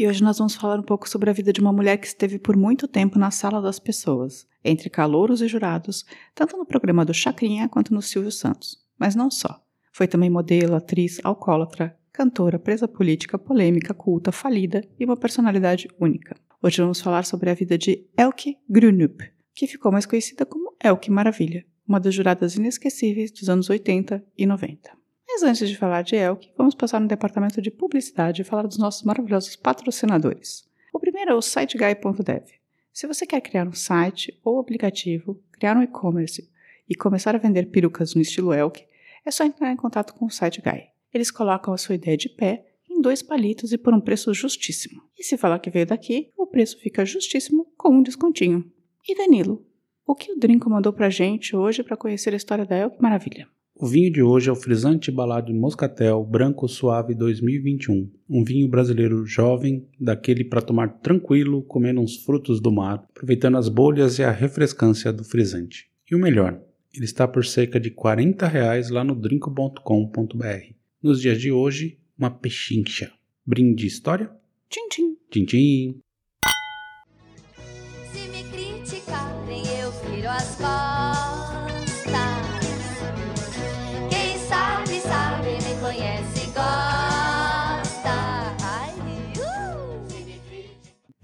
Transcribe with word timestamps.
E 0.00 0.08
hoje 0.08 0.24
nós 0.24 0.38
vamos 0.38 0.54
falar 0.54 0.80
um 0.80 0.82
pouco 0.82 1.06
sobre 1.06 1.28
a 1.28 1.32
vida 1.34 1.52
de 1.52 1.60
uma 1.60 1.74
mulher 1.74 1.98
que 1.98 2.06
esteve 2.06 2.38
por 2.38 2.56
muito 2.56 2.88
tempo 2.88 3.18
na 3.18 3.30
sala 3.30 3.60
das 3.60 3.78
pessoas, 3.78 4.46
entre 4.64 4.88
calouros 4.88 5.42
e 5.42 5.46
jurados, 5.46 6.06
tanto 6.34 6.56
no 6.56 6.64
programa 6.64 7.04
do 7.04 7.12
Chacrinha 7.12 7.68
quanto 7.68 7.92
no 7.92 8.00
Silvio 8.00 8.32
Santos. 8.32 8.78
Mas 8.98 9.14
não 9.14 9.30
só. 9.30 9.62
Foi 9.92 10.08
também 10.08 10.30
modelo, 10.30 10.74
atriz, 10.74 11.20
alcoólatra, 11.22 11.94
cantora, 12.14 12.58
presa 12.58 12.88
política, 12.88 13.38
polêmica, 13.38 13.92
culta, 13.92 14.32
falida 14.32 14.82
e 14.98 15.04
uma 15.04 15.18
personalidade 15.18 15.86
única. 16.00 16.34
Hoje 16.62 16.80
vamos 16.80 17.02
falar 17.02 17.26
sobre 17.26 17.50
a 17.50 17.54
vida 17.54 17.76
de 17.76 18.08
Elke 18.16 18.56
Grunup, 18.70 19.22
que 19.54 19.66
ficou 19.66 19.92
mais 19.92 20.06
conhecida 20.06 20.46
como 20.46 20.74
Elke 20.82 21.10
Maravilha, 21.10 21.62
uma 21.86 22.00
das 22.00 22.14
juradas 22.14 22.56
inesquecíveis 22.56 23.30
dos 23.30 23.50
anos 23.50 23.68
80 23.68 24.24
e 24.38 24.46
90. 24.46 24.99
Mas 25.40 25.48
antes 25.52 25.70
de 25.70 25.78
falar 25.78 26.02
de 26.02 26.16
Elke, 26.16 26.52
vamos 26.54 26.74
passar 26.74 27.00
no 27.00 27.08
departamento 27.08 27.62
de 27.62 27.70
publicidade 27.70 28.42
e 28.42 28.44
falar 28.44 28.66
dos 28.66 28.76
nossos 28.76 29.04
maravilhosos 29.04 29.56
patrocinadores. 29.56 30.68
O 30.92 31.00
primeiro 31.00 31.30
é 31.30 31.34
o 31.34 31.40
siteguy.dev. 31.40 32.44
Se 32.92 33.06
você 33.06 33.24
quer 33.24 33.40
criar 33.40 33.66
um 33.66 33.72
site 33.72 34.38
ou 34.44 34.60
aplicativo, 34.60 35.42
criar 35.52 35.78
um 35.78 35.82
e-commerce 35.82 36.46
e 36.86 36.94
começar 36.94 37.34
a 37.34 37.38
vender 37.38 37.70
perucas 37.70 38.14
no 38.14 38.20
estilo 38.20 38.52
Elke, 38.52 38.84
é 39.24 39.30
só 39.30 39.42
entrar 39.42 39.72
em 39.72 39.76
contato 39.76 40.12
com 40.12 40.26
o 40.26 40.30
SiteGuy. 40.30 40.88
Eles 41.10 41.30
colocam 41.30 41.72
a 41.72 41.78
sua 41.78 41.94
ideia 41.94 42.18
de 42.18 42.28
pé 42.28 42.66
em 42.86 43.00
dois 43.00 43.22
palitos 43.22 43.72
e 43.72 43.78
por 43.78 43.94
um 43.94 44.00
preço 44.00 44.34
justíssimo. 44.34 45.00
E 45.18 45.24
se 45.24 45.38
falar 45.38 45.58
que 45.58 45.70
veio 45.70 45.86
daqui, 45.86 46.30
o 46.36 46.46
preço 46.46 46.78
fica 46.78 47.02
justíssimo 47.06 47.66
com 47.78 47.88
um 47.88 48.02
descontinho. 48.02 48.70
E 49.08 49.16
Danilo, 49.16 49.64
o 50.06 50.14
que 50.14 50.32
o 50.32 50.38
Drinco 50.38 50.68
mandou 50.68 50.92
pra 50.92 51.08
gente 51.08 51.56
hoje 51.56 51.82
para 51.82 51.96
conhecer 51.96 52.34
a 52.34 52.36
história 52.36 52.66
da 52.66 52.76
Elke 52.76 53.00
Maravilha? 53.00 53.48
O 53.82 53.86
vinho 53.86 54.12
de 54.12 54.22
hoje 54.22 54.50
é 54.50 54.52
o 54.52 54.56
frisante 54.56 55.10
balado 55.10 55.54
Moscatel 55.54 56.22
Branco 56.22 56.68
Suave 56.68 57.14
2021, 57.14 58.12
um 58.28 58.44
vinho 58.44 58.68
brasileiro 58.68 59.24
jovem, 59.24 59.88
daquele 59.98 60.44
para 60.44 60.60
tomar 60.60 60.98
tranquilo, 60.98 61.62
comendo 61.62 61.98
uns 61.98 62.16
frutos 62.16 62.60
do 62.60 62.70
mar, 62.70 63.06
aproveitando 63.08 63.56
as 63.56 63.70
bolhas 63.70 64.18
e 64.18 64.22
a 64.22 64.30
refrescância 64.30 65.10
do 65.10 65.24
frisante. 65.24 65.88
E 66.10 66.14
o 66.14 66.18
melhor, 66.18 66.60
ele 66.94 67.06
está 67.06 67.26
por 67.26 67.42
cerca 67.42 67.80
de 67.80 67.90
40 67.90 68.46
reais 68.46 68.90
lá 68.90 69.02
no 69.02 69.14
drinco.com.br. 69.14 70.74
Nos 71.02 71.18
dias 71.18 71.40
de 71.40 71.50
hoje, 71.50 71.98
uma 72.18 72.30
pechincha. 72.30 73.10
Brinde 73.46 73.86
história? 73.86 74.30
Tchim, 74.68 74.88
tchim. 74.90 75.16
Tchim, 75.30 75.44
tchim. 75.46 76.00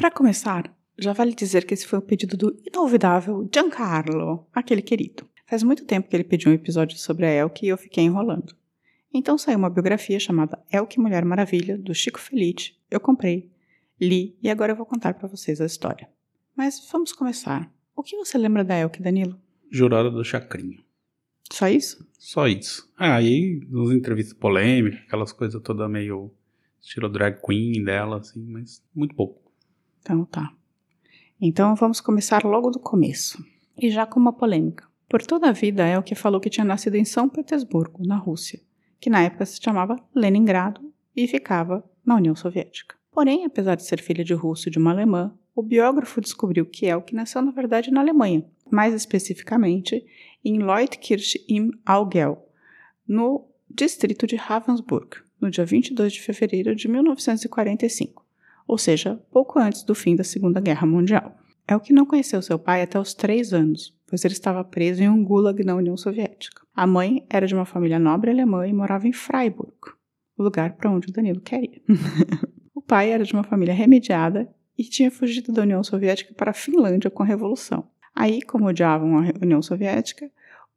Para 0.06 0.14
começar, 0.14 0.72
já 0.96 1.12
vale 1.12 1.34
dizer 1.34 1.66
que 1.66 1.74
esse 1.74 1.84
foi 1.84 1.98
um 1.98 2.02
pedido 2.02 2.36
do 2.36 2.56
inolvidável 2.64 3.44
Giancarlo, 3.52 4.46
aquele 4.52 4.80
querido. 4.80 5.28
Faz 5.48 5.64
muito 5.64 5.84
tempo 5.84 6.08
que 6.08 6.14
ele 6.14 6.22
pediu 6.22 6.52
um 6.52 6.54
episódio 6.54 6.96
sobre 6.96 7.26
a 7.26 7.28
Elke 7.28 7.66
e 7.66 7.70
eu 7.70 7.76
fiquei 7.76 8.04
enrolando. 8.04 8.54
Então 9.12 9.36
saiu 9.36 9.58
uma 9.58 9.68
biografia 9.68 10.20
chamada 10.20 10.62
Elke 10.70 11.00
Mulher 11.00 11.24
Maravilha, 11.24 11.76
do 11.76 11.92
Chico 11.92 12.20
Felite. 12.20 12.80
Eu 12.88 13.00
comprei, 13.00 13.50
li 14.00 14.38
e 14.40 14.48
agora 14.48 14.70
eu 14.70 14.76
vou 14.76 14.86
contar 14.86 15.12
para 15.14 15.26
vocês 15.26 15.60
a 15.60 15.66
história. 15.66 16.08
Mas 16.54 16.88
vamos 16.92 17.10
começar. 17.12 17.68
O 17.96 18.00
que 18.00 18.16
você 18.16 18.38
lembra 18.38 18.62
da 18.62 18.78
Elke, 18.78 19.02
Danilo? 19.02 19.36
Jurada 19.72 20.08
do 20.08 20.22
Chacrinha. 20.22 20.78
Só 21.50 21.66
isso? 21.66 22.08
Só 22.16 22.46
isso. 22.46 22.88
Ah, 22.96 23.20
e 23.20 23.60
nas 23.68 23.90
entrevistas 23.90 24.38
polêmicas, 24.38 25.00
aquelas 25.00 25.32
coisas 25.32 25.60
todas 25.60 25.90
meio 25.90 26.30
estilo 26.80 27.08
drag 27.08 27.40
queen 27.44 27.82
dela, 27.82 28.18
assim, 28.18 28.46
mas 28.46 28.80
muito 28.94 29.12
pouco. 29.12 29.45
Então 30.06 30.24
tá. 30.24 30.52
Então 31.40 31.74
vamos 31.74 32.00
começar 32.00 32.44
logo 32.44 32.70
do 32.70 32.78
começo. 32.78 33.44
E 33.76 33.90
já 33.90 34.06
com 34.06 34.20
uma 34.20 34.32
polêmica. 34.32 34.86
Por 35.08 35.20
toda 35.20 35.48
a 35.48 35.52
vida, 35.52 35.84
Elke 35.84 36.14
falou 36.14 36.40
que 36.40 36.48
tinha 36.48 36.64
nascido 36.64 36.94
em 36.94 37.04
São 37.04 37.28
Petersburgo, 37.28 38.06
na 38.06 38.16
Rússia, 38.16 38.60
que 39.00 39.10
na 39.10 39.22
época 39.22 39.44
se 39.44 39.60
chamava 39.60 39.96
Leningrado 40.14 40.80
e 41.14 41.26
ficava 41.26 41.84
na 42.04 42.14
União 42.14 42.36
Soviética. 42.36 42.94
Porém, 43.10 43.44
apesar 43.44 43.74
de 43.74 43.82
ser 43.82 44.00
filha 44.00 44.22
de 44.22 44.32
russo 44.32 44.68
e 44.68 44.70
de 44.70 44.78
uma 44.78 44.92
alemã, 44.92 45.36
o 45.56 45.62
biógrafo 45.62 46.20
descobriu 46.20 46.64
que 46.64 46.86
Elke 46.86 47.12
nasceu 47.12 47.42
na 47.42 47.50
verdade 47.50 47.90
na 47.90 48.00
Alemanha, 48.00 48.44
mais 48.70 48.94
especificamente 48.94 50.06
em 50.44 50.62
Leutkirch 50.62 51.44
im 51.48 51.72
Augel, 51.84 52.48
no 53.08 53.48
distrito 53.68 54.24
de 54.24 54.36
Ravensburg, 54.36 55.16
no 55.40 55.50
dia 55.50 55.64
22 55.64 56.12
de 56.12 56.22
fevereiro 56.22 56.76
de 56.76 56.86
1945, 56.86 58.25
ou 58.66 58.76
seja, 58.78 59.20
pouco 59.30 59.58
antes 59.58 59.82
do 59.82 59.94
fim 59.94 60.16
da 60.16 60.24
Segunda 60.24 60.60
Guerra 60.60 60.86
Mundial. 60.86 61.36
Elke 61.68 61.92
não 61.92 62.06
conheceu 62.06 62.40
seu 62.42 62.58
pai 62.58 62.82
até 62.82 62.98
os 62.98 63.12
três 63.12 63.52
anos, 63.52 63.94
pois 64.06 64.24
ele 64.24 64.34
estava 64.34 64.62
preso 64.62 65.02
em 65.02 65.08
um 65.08 65.24
gulag 65.24 65.64
na 65.64 65.74
União 65.74 65.96
Soviética. 65.96 66.62
A 66.74 66.86
mãe 66.86 67.24
era 67.28 67.46
de 67.46 67.54
uma 67.54 67.64
família 67.64 67.98
nobre 67.98 68.30
alemã 68.30 68.66
e 68.66 68.72
morava 68.72 69.08
em 69.08 69.12
Freiburg, 69.12 69.74
o 70.36 70.42
lugar 70.42 70.74
para 70.74 70.90
onde 70.90 71.08
o 71.08 71.12
Danilo 71.12 71.40
quer 71.40 71.62
ir. 71.64 71.82
o 72.74 72.80
pai 72.80 73.10
era 73.10 73.24
de 73.24 73.32
uma 73.32 73.42
família 73.42 73.74
remediada 73.74 74.48
e 74.78 74.84
tinha 74.84 75.10
fugido 75.10 75.52
da 75.52 75.62
União 75.62 75.82
Soviética 75.82 76.34
para 76.34 76.50
a 76.50 76.54
Finlândia 76.54 77.10
com 77.10 77.22
a 77.22 77.26
Revolução. 77.26 77.88
Aí, 78.14 78.40
como 78.42 78.66
odiavam 78.66 79.18
a 79.18 79.32
União 79.42 79.60
Soviética, 79.60 80.30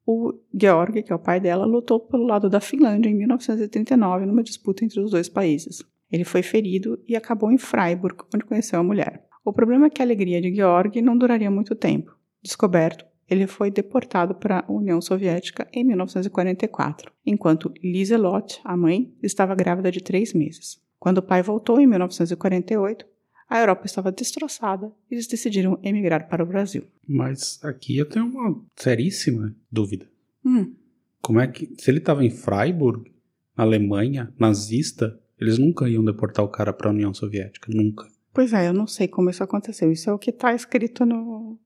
o 0.06 0.34
Georg, 0.54 1.04
que 1.04 1.12
é 1.12 1.16
o 1.16 1.20
pai 1.20 1.40
dela, 1.40 1.66
lutou 1.66 2.00
pelo 2.00 2.26
lado 2.26 2.50
da 2.50 2.60
Finlândia 2.60 3.10
em 3.10 3.14
1939 3.14 4.26
numa 4.26 4.42
disputa 4.42 4.84
entre 4.84 5.00
os 5.00 5.12
dois 5.12 5.30
países. 5.30 5.84
Ele 6.12 6.24
foi 6.24 6.42
ferido 6.42 7.00
e 7.08 7.16
acabou 7.16 7.52
em 7.52 7.58
Freiburg, 7.58 8.24
onde 8.34 8.46
conheceu 8.46 8.80
a 8.80 8.84
mulher. 8.84 9.26
O 9.44 9.54
problema 9.54 9.88
é 9.88 9.90
que 9.90 10.02
a 10.02 10.06
alegria 10.06 10.42
de 10.42 10.54
Georg 10.54 11.02
não 11.02 11.18
duraria 11.18 11.50
muito 11.50 11.76
tempo. 11.76 12.16
Descoberto, 12.42 13.06
ele 13.30 13.46
foi 13.46 13.70
deportado 13.70 14.34
para 14.34 14.66
a 14.68 14.72
União 14.72 15.00
Soviética 15.02 15.68
em 15.72 15.84
1944, 15.84 17.12
enquanto 17.26 17.72
Liselot, 17.84 18.60
a 18.64 18.76
mãe, 18.76 19.14
estava 19.22 19.54
grávida 19.56 19.92
de 19.92 20.02
três 20.02 20.34
meses. 20.34 20.82
Quando 21.00 21.20
o 21.20 21.24
pai 21.24 21.44
voltou 21.44 21.80
em 21.80 21.86
1948, 21.88 23.06
a 23.50 23.60
Europa 23.60 23.86
estava 23.86 24.12
destroçada 24.12 24.92
e 25.10 25.16
eles 25.16 25.28
decidiram 25.28 25.80
emigrar 25.84 26.28
para 26.28 26.44
o 26.44 26.46
Brasil. 26.46 26.84
Mas 27.08 27.60
aqui 27.64 27.98
eu 27.98 28.08
tenho 28.08 28.26
uma 28.26 28.62
seríssima 28.76 29.56
dúvida. 29.72 30.08
Hum, 30.46 30.74
Como 31.22 31.40
é 31.40 31.48
que. 31.48 31.68
Se 31.78 31.90
ele 31.90 31.98
estava 31.98 32.24
em 32.24 32.30
Freiburg, 32.30 33.12
na 33.58 33.64
Alemanha, 33.64 34.34
nazista, 34.40 35.20
eles 35.40 35.58
nunca 35.58 35.88
iam 35.90 36.04
deportar 36.04 36.44
o 36.44 36.50
cara 36.50 36.74
para 36.74 36.90
a 36.90 36.94
União 36.94 37.14
Soviética. 37.14 37.72
Nunca. 37.74 38.06
pois 38.34 38.54
é, 38.54 38.68
eu 38.68 38.74
não 38.74 38.88
sei 38.88 39.08
como 39.08 39.30
isso 39.30 39.44
aconteceu. 39.44 39.92
Isso 39.92 40.10
é 40.10 40.14
o 40.14 40.20
que 40.20 40.30
está 40.30 40.54
escrito 40.54 41.06
no. 41.06 41.58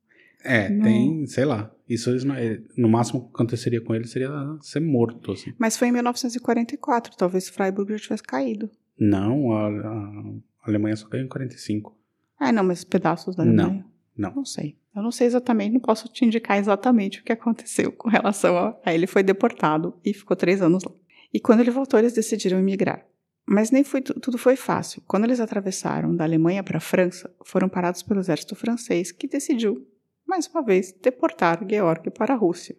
É, 0.44 0.70
Não. 0.70 0.84
tem, 0.84 1.26
sei 1.28 1.46
lá. 1.46 1.72
Isso 1.88 2.14
não- 2.26 2.36
é, 2.36 2.60
no 2.78 2.90
máximo 2.90 3.22
que 3.22 3.30
aconteceria 3.34 3.80
com 3.82 3.94
ele 3.96 4.06
seria 4.08 4.30
ser 4.62 4.80
morto, 4.82 5.32
assim. 5.32 5.54
Mas 5.58 5.78
foi 5.78 5.88
em 5.88 5.92
1944, 5.92 7.16
talvez 7.18 7.48
Freiburg 7.50 7.92
já 7.94 8.00
tivesse 8.00 8.24
caído. 8.24 8.70
Não, 9.00 9.52
a, 9.54 9.68
a 9.68 10.34
Alemanha 10.68 10.96
só 10.96 11.08
caiu 11.08 11.26
em 11.26 11.28
45. 11.28 11.96
Ah, 12.40 12.52
não, 12.52 12.64
mas 12.64 12.84
pedaços 12.84 13.36
da 13.36 13.46
Não, 13.46 13.64
Alemanha. 13.64 13.86
não. 14.18 14.36
Não 14.36 14.46
sei. 14.46 14.78
Eu 14.96 15.02
não 15.02 15.12
sei 15.12 15.28
exatamente, 15.28 15.74
não 15.74 15.80
posso 15.80 16.08
te 16.08 16.24
indicar 16.26 16.58
exatamente 16.60 17.20
o 17.22 17.24
que 17.24 17.32
aconteceu 17.32 17.92
com 17.92 18.10
relação 18.10 18.58
a. 18.58 18.78
a 18.86 18.94
ele 18.94 19.08
foi 19.08 19.24
deportado 19.24 19.96
e 20.06 20.14
ficou 20.14 20.36
três 20.38 20.62
anos 20.62 20.84
lá. 20.84 20.92
E 21.34 21.40
quando 21.40 21.62
ele 21.62 21.72
voltou, 21.72 22.00
eles 22.00 22.14
decidiram 22.14 22.60
emigrar. 22.60 23.06
Mas 23.46 23.72
nem 23.72 23.84
foi, 23.84 24.02
tu- 24.02 24.20
tudo 24.20 24.38
foi 24.38 24.56
fácil. 24.56 25.02
Quando 25.08 25.26
eles 25.26 25.40
atravessaram 25.40 26.16
da 26.16 26.24
Alemanha 26.24 26.64
para 26.64 26.78
a 26.78 26.82
França, 26.82 27.34
foram 27.46 27.68
parados 27.68 28.02
pelo 28.02 28.20
exército 28.20 28.56
francês, 28.56 29.12
que 29.12 29.28
decidiu, 29.28 29.86
mais 30.26 30.48
uma 30.48 30.64
vez, 30.64 30.94
deportar 30.94 31.66
Georg 31.68 32.10
para 32.12 32.34
a 32.34 32.38
Rússia. 32.38 32.76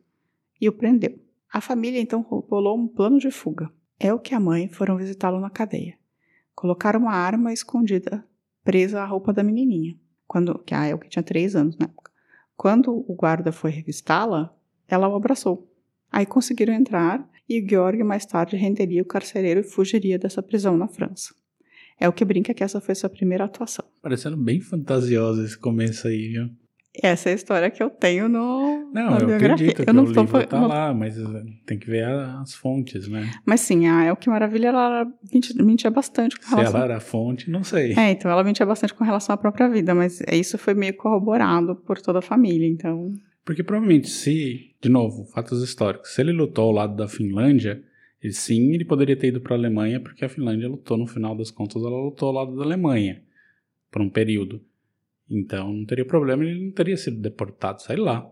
E 0.61 0.69
o 0.69 0.73
prendeu. 0.73 1.19
A 1.53 1.61
família 1.61 2.01
então 2.01 2.23
bolou 2.49 2.79
um 2.79 2.89
plano 2.89 3.19
de 3.19 3.31
fuga. 3.31 3.71
É 4.01 4.13
o 4.13 4.19
que 4.19 4.35
a 4.35 4.41
mãe 4.41 4.69
foram 4.69 4.97
visitá-lo 4.97 5.39
na 5.41 5.51
cadeia. 5.51 5.97
Colocaram 6.55 7.01
uma 7.01 7.13
arma 7.13 7.53
escondida, 7.53 8.27
presa 8.65 9.03
à 9.03 9.05
roupa 9.05 9.33
da 9.33 9.43
menininha 9.43 9.97
quando 10.27 10.59
que 10.59 10.75
a 10.75 10.89
Elke 10.89 11.09
tinha 11.09 11.23
três 11.23 11.55
anos 11.55 11.77
na 11.77 11.85
época. 11.85 12.11
Quando 12.57 12.91
o 12.93 13.15
guarda 13.15 13.53
foi 13.53 13.71
revistá-la, 13.71 14.53
ela 14.89 15.09
o 15.09 15.15
abraçou. 15.15 15.71
Aí 16.11 16.27
conseguiram 16.27 16.73
entrar 16.75 17.29
e 17.49 17.61
o 17.61 17.69
Georg 17.69 18.03
mais 18.03 18.25
tarde 18.27 18.57
renderia 18.57 19.03
o 19.03 19.07
carcereiro 19.07 19.61
e 19.61 19.65
fugiria 19.65 20.19
dessa 20.19 20.43
prisão 20.43 20.77
na 20.77 20.89
França. 20.89 21.35
É 22.01 22.09
o 22.09 22.13
que 22.13 22.25
brinca 22.25 22.53
que 22.55 22.65
essa 22.65 22.81
foi 22.81 22.95
sua 22.95 23.09
primeira 23.09 23.45
atuação. 23.45 23.85
Parecendo 24.03 24.37
bem 24.37 24.61
fantasioso 24.61 25.45
esse 25.45 25.57
começo 25.59 26.09
aí, 26.09 26.29
viu? 26.29 26.49
Essa 27.03 27.29
é 27.31 27.33
a 27.33 27.35
história 27.35 27.71
que 27.71 27.83
eu 27.83 27.91
tenho 27.91 28.29
no, 28.29 28.89
Não, 28.93 29.11
na 29.11 29.19
eu 29.19 29.27
biografia. 29.27 29.47
acredito 29.55 29.83
que 29.83 29.91
eu 29.91 29.95
não 29.95 30.05
o 30.05 30.13
tô 30.13 30.21
livro 30.23 30.47
tá 30.47 30.61
não- 30.61 30.69
lá, 30.69 30.95
mas 30.95 31.19
eh, 31.19 31.25
tem 31.67 31.77
que 31.77 31.89
ver 31.89 32.05
as 32.05 32.55
fontes, 32.55 33.09
né? 33.09 33.29
Mas 33.45 33.63
sim, 33.63 33.89
a 33.89 34.05
El 34.05 34.15
que 34.15 34.29
Maravilha, 34.31 34.69
ela 34.69 35.05
menti- 35.33 35.61
mentia 35.61 35.91
bastante 35.91 36.37
com 36.37 36.45
Se 36.45 36.51
relação... 36.51 36.77
ela 36.77 36.85
era 36.85 36.97
a 36.99 37.01
fonte, 37.01 37.51
não 37.51 37.65
sei. 37.65 37.95
É, 37.99 38.13
então 38.13 38.31
ela 38.31 38.45
mentia 38.45 38.65
bastante 38.65 38.95
com 38.95 39.03
relação 39.03 39.35
à 39.35 39.37
própria 39.37 39.69
vida, 39.69 39.93
mas 39.93 40.21
isso 40.33 40.57
foi 40.57 40.73
meio 40.75 40.97
corroborado 40.97 41.75
por 41.75 42.01
toda 42.01 42.21
a 42.21 42.23
família, 42.23 42.69
então... 42.69 43.13
Porque 43.45 43.63
provavelmente 43.63 44.09
se, 44.09 44.75
de 44.81 44.89
novo, 44.89 45.25
fatos 45.27 45.63
históricos, 45.63 46.11
se 46.15 46.21
ele 46.21 46.33
lutou 46.33 46.65
ao 46.65 46.73
lado 46.73 46.97
da 46.97 47.07
Finlândia, 47.07 47.83
ele, 48.23 48.33
sim, 48.33 48.73
ele 48.73 48.85
poderia 48.85 49.17
ter 49.17 49.29
ido 49.29 49.41
para 49.41 49.55
a 49.55 49.59
Alemanha, 49.59 50.01
porque 50.01 50.25
a 50.25 50.29
Finlândia 50.29 50.67
lutou, 50.67 50.97
no 50.97 51.07
final 51.07 51.37
das 51.37 51.51
contas, 51.51 51.83
ela 51.83 52.03
lutou 52.03 52.29
ao 52.29 52.35
lado 52.35 52.57
da 52.57 52.65
Alemanha, 52.65 53.23
por 53.91 54.01
um 54.01 54.09
período. 54.09 54.63
Então 55.29 55.73
não 55.73 55.85
teria 55.85 56.05
problema, 56.05 56.45
ele 56.45 56.65
não 56.65 56.71
teria 56.71 56.97
sido 56.97 57.21
deportado, 57.21 57.83
sei 57.83 57.97
lá. 57.97 58.31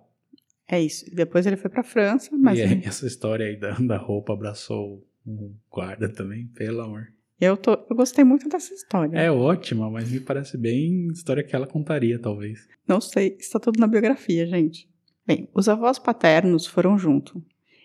É 0.67 0.81
isso. 0.81 1.05
Depois 1.15 1.45
ele 1.47 1.57
foi 1.57 1.71
pra 1.71 1.83
França, 1.83 2.31
mas 2.39 2.59
e 2.59 2.63
aí, 2.63 2.81
essa 2.87 3.07
história 3.07 3.47
aí 3.47 3.57
da, 3.57 3.73
da 3.73 3.99
roupa 3.99 4.33
abraçou 4.33 5.07
um 5.27 5.55
guarda 5.71 6.09
também, 6.09 6.47
pelo 6.49 6.81
amor. 6.81 7.09
eu, 7.39 7.57
tô, 7.57 7.73
eu 7.73 7.97
gostei 7.97 8.25
muito 8.25 8.49
dessa 8.49 8.73
história. 8.73 9.19
É 9.19 9.31
ótima, 9.31 9.91
mas 9.91 10.11
me 10.11 10.21
parece 10.21 10.57
bem 10.57 11.09
história 11.09 11.43
que 11.43 11.55
ela 11.55 11.67
contaria, 11.67 12.19
talvez. 12.19 12.67
Não 12.89 13.01
sei, 13.01 13.37
está 13.39 13.61
tudo 13.61 13.79
na 13.79 13.87
biografia, 13.87 14.47
gente. 14.47 14.89
Bem, 15.27 15.49
os 15.55 15.69
avós 15.69 15.99
paternos 15.99 16.67
foram 16.67 16.99
junto. 16.99 17.43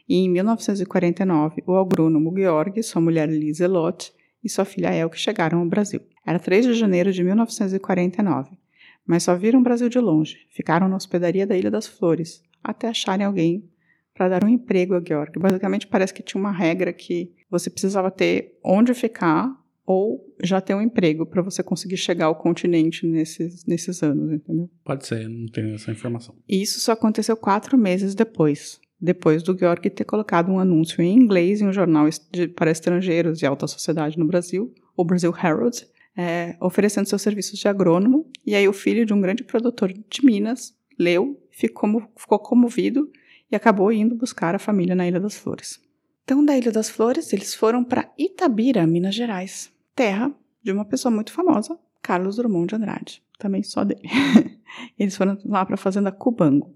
E 0.09 0.15
em 0.15 0.29
1949, 0.29 1.63
o 1.67 1.75
agrônomo 1.75 2.33
Georg, 2.35 2.81
sua 2.81 3.01
mulher 3.01 3.29
Lise 3.29 3.67
Lott 3.67 4.11
e 4.43 4.49
sua 4.49 4.65
filha 4.65 4.93
Elke 4.93 5.19
chegaram 5.19 5.59
ao 5.59 5.65
Brasil. 5.65 6.01
Era 6.25 6.39
3 6.39 6.65
de 6.65 6.73
janeiro 6.73 7.11
de 7.11 7.23
1949, 7.23 8.57
mas 9.05 9.23
só 9.23 9.35
viram 9.35 9.59
o 9.59 9.63
Brasil 9.63 9.89
de 9.89 9.99
longe. 9.99 10.47
Ficaram 10.49 10.87
na 10.87 10.95
hospedaria 10.95 11.45
da 11.45 11.55
Ilha 11.55 11.69
das 11.69 11.85
Flores, 11.85 12.41
até 12.63 12.87
acharem 12.87 13.25
alguém 13.25 13.69
para 14.13 14.29
dar 14.29 14.43
um 14.43 14.49
emprego 14.49 14.95
a 14.95 15.03
Georg. 15.05 15.37
Basicamente, 15.37 15.85
parece 15.85 16.13
que 16.13 16.23
tinha 16.23 16.41
uma 16.41 16.51
regra 16.51 16.91
que 16.91 17.33
você 17.49 17.69
precisava 17.69 18.09
ter 18.09 18.57
onde 18.63 18.93
ficar 18.93 19.55
ou 19.89 20.35
já 20.43 20.59
ter 20.59 20.75
um 20.75 20.81
emprego 20.81 21.25
para 21.25 21.41
você 21.41 21.63
conseguir 21.63 21.95
chegar 21.95 22.25
ao 22.25 22.35
continente 22.35 23.07
nesses, 23.07 23.65
nesses 23.65 24.03
anos, 24.03 24.33
entendeu? 24.33 24.69
Pode 24.83 25.07
ser, 25.07 25.29
não 25.29 25.47
tenho 25.47 25.73
essa 25.73 25.89
informação. 25.89 26.35
E 26.47 26.61
isso 26.61 26.81
só 26.81 26.91
aconteceu 26.91 27.37
quatro 27.37 27.77
meses 27.77 28.13
depois. 28.13 28.81
Depois 28.99 29.41
do 29.41 29.57
Georg 29.57 29.89
ter 29.89 30.03
colocado 30.03 30.51
um 30.51 30.59
anúncio 30.59 31.01
em 31.01 31.15
inglês 31.15 31.61
em 31.61 31.67
um 31.67 31.71
jornal 31.71 32.05
de- 32.31 32.49
para 32.49 32.69
estrangeiros 32.69 33.39
de 33.39 33.45
alta 33.45 33.65
sociedade 33.65 34.19
no 34.19 34.25
Brasil, 34.25 34.73
o 34.95 35.05
Brasil 35.05 35.31
Herald, 35.31 35.87
é, 36.17 36.57
oferecendo 36.59 37.07
seus 37.07 37.21
serviços 37.21 37.57
de 37.57 37.67
agrônomo. 37.69 38.29
E 38.45 38.55
aí 38.55 38.67
o 38.67 38.73
filho 38.73 39.05
de 39.05 39.13
um 39.13 39.21
grande 39.21 39.43
produtor 39.45 39.93
de 39.93 40.25
Minas 40.25 40.75
leu, 40.99 41.39
ficou, 41.49 42.03
ficou 42.17 42.39
comovido 42.39 43.09
e 43.49 43.55
acabou 43.55 43.89
indo 43.89 44.15
buscar 44.15 44.53
a 44.53 44.59
família 44.59 44.95
na 44.95 45.07
Ilha 45.07 45.19
das 45.19 45.37
Flores. 45.37 45.79
Então, 46.25 46.43
da 46.43 46.57
Ilha 46.57 46.73
das 46.73 46.89
Flores, 46.89 47.31
eles 47.31 47.53
foram 47.55 47.85
para 47.85 48.11
Itabira, 48.17 48.85
Minas 48.85 49.15
Gerais, 49.15 49.71
terra 49.97 50.31
de 50.61 50.71
uma 50.71 50.85
pessoa 50.85 51.11
muito 51.11 51.33
famosa, 51.33 51.77
Carlos 52.03 52.35
Drummond 52.35 52.67
de 52.67 52.75
Andrade, 52.75 53.23
também 53.39 53.63
só 53.63 53.83
dele. 53.83 54.07
eles 54.97 55.17
foram 55.17 55.35
lá 55.43 55.65
para 55.65 55.73
a 55.73 55.77
fazenda 55.77 56.11
Cubango. 56.11 56.75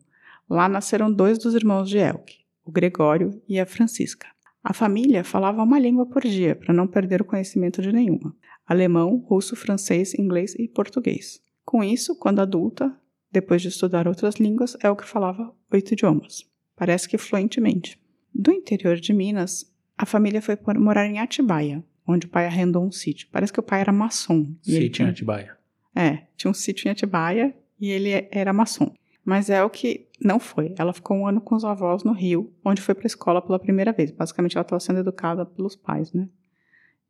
Lá 0.49 0.67
nasceram 0.67 1.13
dois 1.13 1.37
dos 1.37 1.53
irmãos 1.53 1.87
de 1.87 1.99
Elke, 1.99 2.39
o 2.65 2.71
Gregório 2.71 3.39
e 3.47 3.59
a 3.59 3.65
Francisca. 3.65 4.27
A 4.63 4.73
família 4.73 5.23
falava 5.23 5.61
uma 5.61 5.77
língua 5.77 6.07
por 6.07 6.23
dia, 6.23 6.55
para 6.55 6.73
não 6.73 6.87
perder 6.87 7.21
o 7.21 7.25
conhecimento 7.25 7.79
de 7.79 7.91
nenhuma: 7.91 8.35
alemão, 8.65 9.17
russo, 9.17 9.55
francês, 9.55 10.15
inglês 10.15 10.55
e 10.55 10.67
português. 10.67 11.39
Com 11.63 11.83
isso, 11.83 12.17
quando 12.17 12.39
adulta, 12.39 12.91
depois 13.31 13.61
de 13.61 13.67
estudar 13.67 14.07
outras 14.07 14.35
línguas, 14.35 14.75
Elke 14.83 15.05
falava 15.05 15.53
oito 15.71 15.93
idiomas. 15.93 16.43
Parece 16.75 17.07
que 17.07 17.19
fluentemente. 17.19 18.01
Do 18.33 18.51
interior 18.51 18.95
de 18.95 19.13
Minas, 19.13 19.71
a 19.95 20.07
família 20.07 20.41
foi 20.41 20.57
morar 20.77 21.05
em 21.05 21.19
Atibaia, 21.19 21.83
onde 22.11 22.27
o 22.27 22.29
pai 22.29 22.45
arrendou 22.45 22.85
um 22.85 22.91
sítio. 22.91 23.27
Parece 23.31 23.51
que 23.53 23.59
o 23.59 23.63
pai 23.63 23.81
era 23.81 23.91
maçom. 23.91 24.53
e 24.65 24.71
Sítio 24.71 24.85
em 24.85 24.89
tinha- 24.91 25.09
Atibaia. 25.09 25.57
é, 25.95 26.23
tinha 26.37 26.51
um 26.51 26.53
sítio 26.53 26.87
em 26.87 26.91
Atibaia 26.91 27.55
e 27.79 27.89
ele 27.89 28.27
era 28.31 28.51
maçom. 28.53 28.91
Mas 29.23 29.49
é 29.49 29.63
o 29.63 29.69
que 29.69 30.07
não 30.19 30.39
foi. 30.39 30.73
Ela 30.77 30.93
ficou 30.93 31.15
um 31.15 31.27
ano 31.27 31.39
com 31.41 31.55
os 31.55 31.63
avós 31.63 32.03
no 32.03 32.11
Rio, 32.11 32.51
onde 32.65 32.81
foi 32.81 32.95
para 32.95 33.05
a 33.05 33.07
escola 33.07 33.41
pela 33.41 33.59
primeira 33.59 33.91
vez. 33.91 34.09
Basicamente, 34.11 34.57
ela 34.57 34.63
estava 34.63 34.79
sendo 34.79 34.99
educada 34.99 35.45
pelos 35.45 35.75
pais, 35.75 36.11
né? 36.11 36.27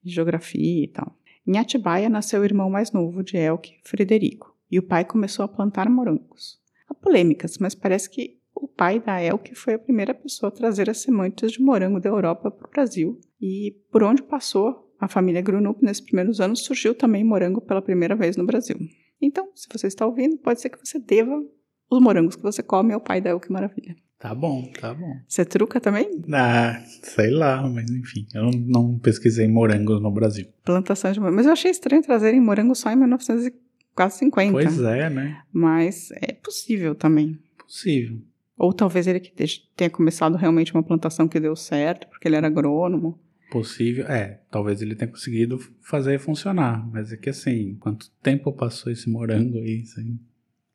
Geografia 0.03 0.83
e 0.83 0.87
tal. 0.87 1.15
Em 1.45 1.57
Atibaia 1.57 2.09
nasceu 2.09 2.41
o 2.41 2.45
irmão 2.45 2.69
mais 2.69 2.91
novo 2.91 3.23
de 3.23 3.37
Elke, 3.37 3.75
Frederico, 3.83 4.55
e 4.69 4.77
o 4.79 4.83
pai 4.83 5.05
começou 5.05 5.43
a 5.45 5.47
plantar 5.47 5.89
morangos. 5.89 6.59
Há 6.87 6.93
polêmicas, 6.93 7.57
mas 7.57 7.73
parece 7.75 8.09
que 8.09 8.37
o 8.53 8.67
pai 8.67 8.99
da 8.99 9.21
Elke 9.23 9.55
foi 9.55 9.73
a 9.75 9.79
primeira 9.79 10.13
pessoa 10.13 10.49
a 10.49 10.51
trazer 10.55 10.89
as 10.89 10.99
sementes 11.01 11.51
de 11.51 11.61
morango 11.61 11.99
da 11.99 12.09
Europa 12.09 12.51
para 12.51 12.67
o 12.67 12.71
Brasil. 12.71 13.19
E 13.39 13.75
por 13.91 14.03
onde 14.03 14.21
passou 14.21 14.90
a 15.01 15.07
família 15.07 15.41
Grunup 15.41 15.83
nesses 15.83 15.99
primeiros 16.01 16.39
anos, 16.39 16.63
surgiu 16.63 16.93
também 16.95 17.23
morango 17.23 17.59
pela 17.59 17.81
primeira 17.81 18.15
vez 18.15 18.37
no 18.37 18.45
Brasil. 18.45 18.77
Então, 19.21 19.49
se 19.55 19.67
você 19.71 19.87
está 19.87 20.05
ouvindo, 20.05 20.37
pode 20.37 20.61
ser 20.61 20.69
que 20.69 20.77
você 20.79 20.97
deva 20.99 21.43
os 21.89 21.99
morangos 22.01 22.35
que 22.35 22.41
você 22.43 22.63
come 22.63 22.93
ao 22.93 23.01
pai 23.01 23.19
da 23.19 23.31
El, 23.31 23.39
que 23.39 23.51
maravilha. 23.51 23.95
Tá 24.17 24.35
bom, 24.35 24.71
tá 24.79 24.93
bom. 24.93 25.15
Você 25.27 25.43
truca 25.43 25.79
também? 25.81 26.21
Ah, 26.31 26.79
sei 27.01 27.31
lá, 27.31 27.67
mas 27.67 27.89
enfim, 27.89 28.27
eu 28.35 28.43
não, 28.43 28.51
não 28.51 28.99
pesquisei 28.99 29.47
morangos 29.47 29.99
no 29.99 30.11
Brasil. 30.11 30.45
Plantação 30.63 31.11
de 31.11 31.19
morango. 31.19 31.37
Mas 31.37 31.47
eu 31.47 31.51
achei 31.53 31.71
estranho 31.71 32.03
trazerem 32.03 32.39
morango 32.39 32.75
só 32.75 32.91
em 32.91 32.95
1950. 32.95 34.51
Pois 34.51 34.79
é, 34.81 35.09
né? 35.09 35.41
Mas 35.51 36.11
é 36.11 36.33
possível 36.33 36.93
também. 36.95 37.37
Possível. 37.57 38.19
Ou 38.57 38.71
talvez 38.73 39.07
ele 39.07 39.19
que 39.19 39.31
te- 39.31 39.67
tenha 39.75 39.89
começado 39.89 40.35
realmente 40.37 40.73
uma 40.73 40.83
plantação 40.83 41.27
que 41.27 41.39
deu 41.39 41.55
certo, 41.55 42.07
porque 42.07 42.27
ele 42.27 42.35
era 42.35 42.45
agrônomo. 42.47 43.19
Possível. 43.51 44.05
É, 44.07 44.39
talvez 44.49 44.81
ele 44.81 44.95
tenha 44.95 45.11
conseguido 45.11 45.59
fazer 45.81 46.17
funcionar. 46.19 46.89
Mas 46.89 47.11
é 47.11 47.17
que 47.17 47.29
assim, 47.29 47.75
quanto 47.81 48.09
tempo 48.23 48.53
passou 48.53 48.89
esse 48.89 49.09
morango 49.09 49.57
aí, 49.57 49.85
sem 49.85 50.17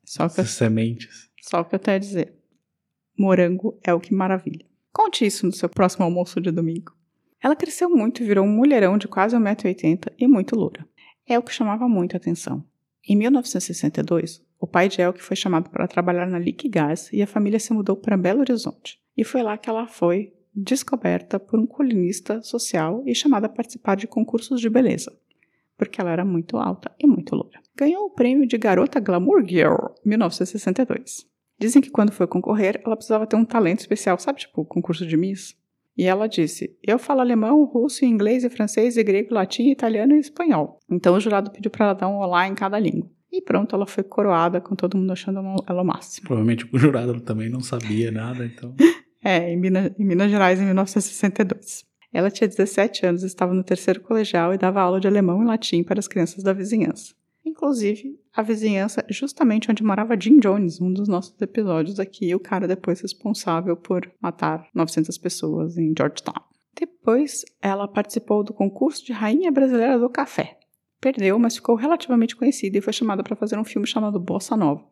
Só 0.05 0.27
que, 0.29 0.39
essas 0.39 0.51
sementes? 0.51 1.27
só 1.41 1.61
o 1.61 1.65
que 1.65 1.73
eu 1.73 1.79
tenho 1.79 1.97
a 1.97 1.99
dizer. 1.99 2.35
Morango 3.17 3.79
é 3.83 3.91
o 3.95 3.99
que 3.99 4.13
maravilha. 4.13 4.63
Conte 4.93 5.25
isso 5.25 5.45
no 5.47 5.51
seu 5.51 5.67
próximo 5.67 6.05
almoço 6.05 6.39
de 6.39 6.51
domingo. 6.51 6.95
Ela 7.43 7.55
cresceu 7.55 7.89
muito 7.89 8.21
e 8.21 8.25
virou 8.25 8.45
um 8.45 8.49
mulherão 8.49 8.95
de 8.95 9.07
quase 9.07 9.35
1,80m 9.35 10.13
e 10.19 10.27
muito 10.27 10.55
loura. 10.55 10.87
É 11.25 11.37
o 11.39 11.41
que 11.41 11.53
chamava 11.53 11.87
muito 11.89 12.15
a 12.15 12.17
atenção. 12.17 12.63
Em 13.07 13.15
1962, 13.15 14.45
o 14.59 14.67
pai 14.67 14.87
de 14.87 15.01
Elke 15.01 15.21
foi 15.21 15.35
chamado 15.35 15.69
para 15.71 15.87
trabalhar 15.87 16.27
na 16.27 16.37
Liquigás 16.37 17.09
e 17.11 17.23
a 17.23 17.27
família 17.27 17.59
se 17.59 17.73
mudou 17.73 17.95
para 17.95 18.15
Belo 18.17 18.41
Horizonte. 18.41 18.99
E 19.15 19.23
foi 19.23 19.41
lá 19.41 19.57
que 19.57 19.67
ela 19.67 19.87
foi 19.87 20.33
descoberta 20.57 21.39
por 21.39 21.59
um 21.59 21.67
colinista 21.67 22.41
social 22.41 23.03
e 23.05 23.13
chamada 23.13 23.45
a 23.45 23.49
participar 23.49 23.95
de 23.95 24.07
concursos 24.07 24.59
de 24.59 24.67
beleza, 24.67 25.15
porque 25.77 26.01
ela 26.01 26.11
era 26.11 26.25
muito 26.25 26.57
alta 26.57 26.91
e 26.99 27.05
muito 27.05 27.35
loura. 27.35 27.61
Ganhou 27.75 28.05
o 28.05 28.09
prêmio 28.09 28.47
de 28.47 28.57
Garota 28.57 28.99
Glamour 28.99 29.47
Girl, 29.47 29.93
1962. 30.03 31.27
Dizem 31.59 31.81
que 31.81 31.91
quando 31.91 32.11
foi 32.11 32.25
concorrer, 32.25 32.81
ela 32.83 32.95
precisava 32.95 33.27
ter 33.27 33.35
um 33.35 33.45
talento 33.45 33.81
especial, 33.81 34.17
sabe, 34.17 34.39
tipo 34.39 34.65
concurso 34.65 35.05
de 35.05 35.15
Miss? 35.15 35.55
E 35.95 36.05
ela 36.05 36.27
disse: 36.27 36.75
Eu 36.83 36.99
falo 36.99 37.21
alemão, 37.21 37.63
russo, 37.63 38.05
inglês 38.05 38.43
e 38.43 38.49
francês, 38.49 38.97
e 38.97 39.03
grego, 39.03 39.33
latim, 39.33 39.69
italiano 39.69 40.15
e 40.15 40.19
espanhol. 40.19 40.79
Então 40.89 41.15
o 41.15 41.19
jurado 41.19 41.51
pediu 41.51 41.71
para 41.71 41.85
ela 41.85 41.93
dar 41.93 42.07
um 42.07 42.17
olá 42.17 42.47
em 42.47 42.55
cada 42.55 42.79
língua. 42.79 43.09
E 43.31 43.41
pronto, 43.41 43.75
ela 43.75 43.85
foi 43.85 44.03
coroada, 44.03 44.61
com 44.61 44.75
todo 44.75 44.97
mundo 44.97 45.11
achando 45.11 45.39
ela 45.67 45.81
o 45.81 45.85
máximo. 45.85 46.27
Provavelmente 46.27 46.67
o 46.71 46.79
jurado 46.79 47.19
também 47.21 47.49
não 47.49 47.59
sabia 47.59 48.11
nada, 48.11 48.45
então. 48.45 48.73
É, 49.23 49.51
em 49.51 49.57
Minas, 49.57 49.91
em 49.97 50.05
Minas 50.05 50.29
Gerais, 50.29 50.59
em 50.59 50.65
1962. 50.65 51.85
Ela 52.13 52.31
tinha 52.31 52.47
17 52.47 53.05
anos, 53.05 53.23
estava 53.23 53.53
no 53.53 53.63
terceiro 53.63 54.01
colegial 54.01 54.53
e 54.53 54.57
dava 54.57 54.81
aula 54.81 54.99
de 54.99 55.07
alemão 55.07 55.41
e 55.41 55.45
latim 55.45 55.83
para 55.83 55.99
as 55.99 56.07
crianças 56.07 56.43
da 56.43 56.53
vizinhança. 56.53 57.13
Inclusive, 57.45 58.19
a 58.35 58.41
vizinhança 58.41 59.05
justamente 59.09 59.71
onde 59.71 59.83
morava 59.83 60.19
Jim 60.19 60.37
Jones, 60.37 60.81
um 60.81 60.91
dos 60.91 61.07
nossos 61.07 61.39
episódios 61.41 61.99
aqui, 61.99 62.33
o 62.35 62.39
cara 62.39 62.67
depois 62.67 63.01
responsável 63.01 63.75
por 63.75 64.11
matar 64.21 64.67
900 64.75 65.17
pessoas 65.17 65.77
em 65.77 65.93
Georgetown. 65.97 66.43
Depois, 66.77 67.43
ela 67.61 67.87
participou 67.87 68.43
do 68.43 68.53
concurso 68.53 69.03
de 69.03 69.13
Rainha 69.13 69.51
Brasileira 69.51 69.97
do 69.97 70.09
Café. 70.09 70.59
Perdeu, 70.99 71.39
mas 71.39 71.55
ficou 71.55 71.75
relativamente 71.75 72.35
conhecida 72.35 72.77
e 72.77 72.81
foi 72.81 72.93
chamada 72.93 73.23
para 73.23 73.35
fazer 73.35 73.57
um 73.57 73.63
filme 73.63 73.87
chamado 73.87 74.19
Bossa 74.19 74.55
Nova, 74.55 74.85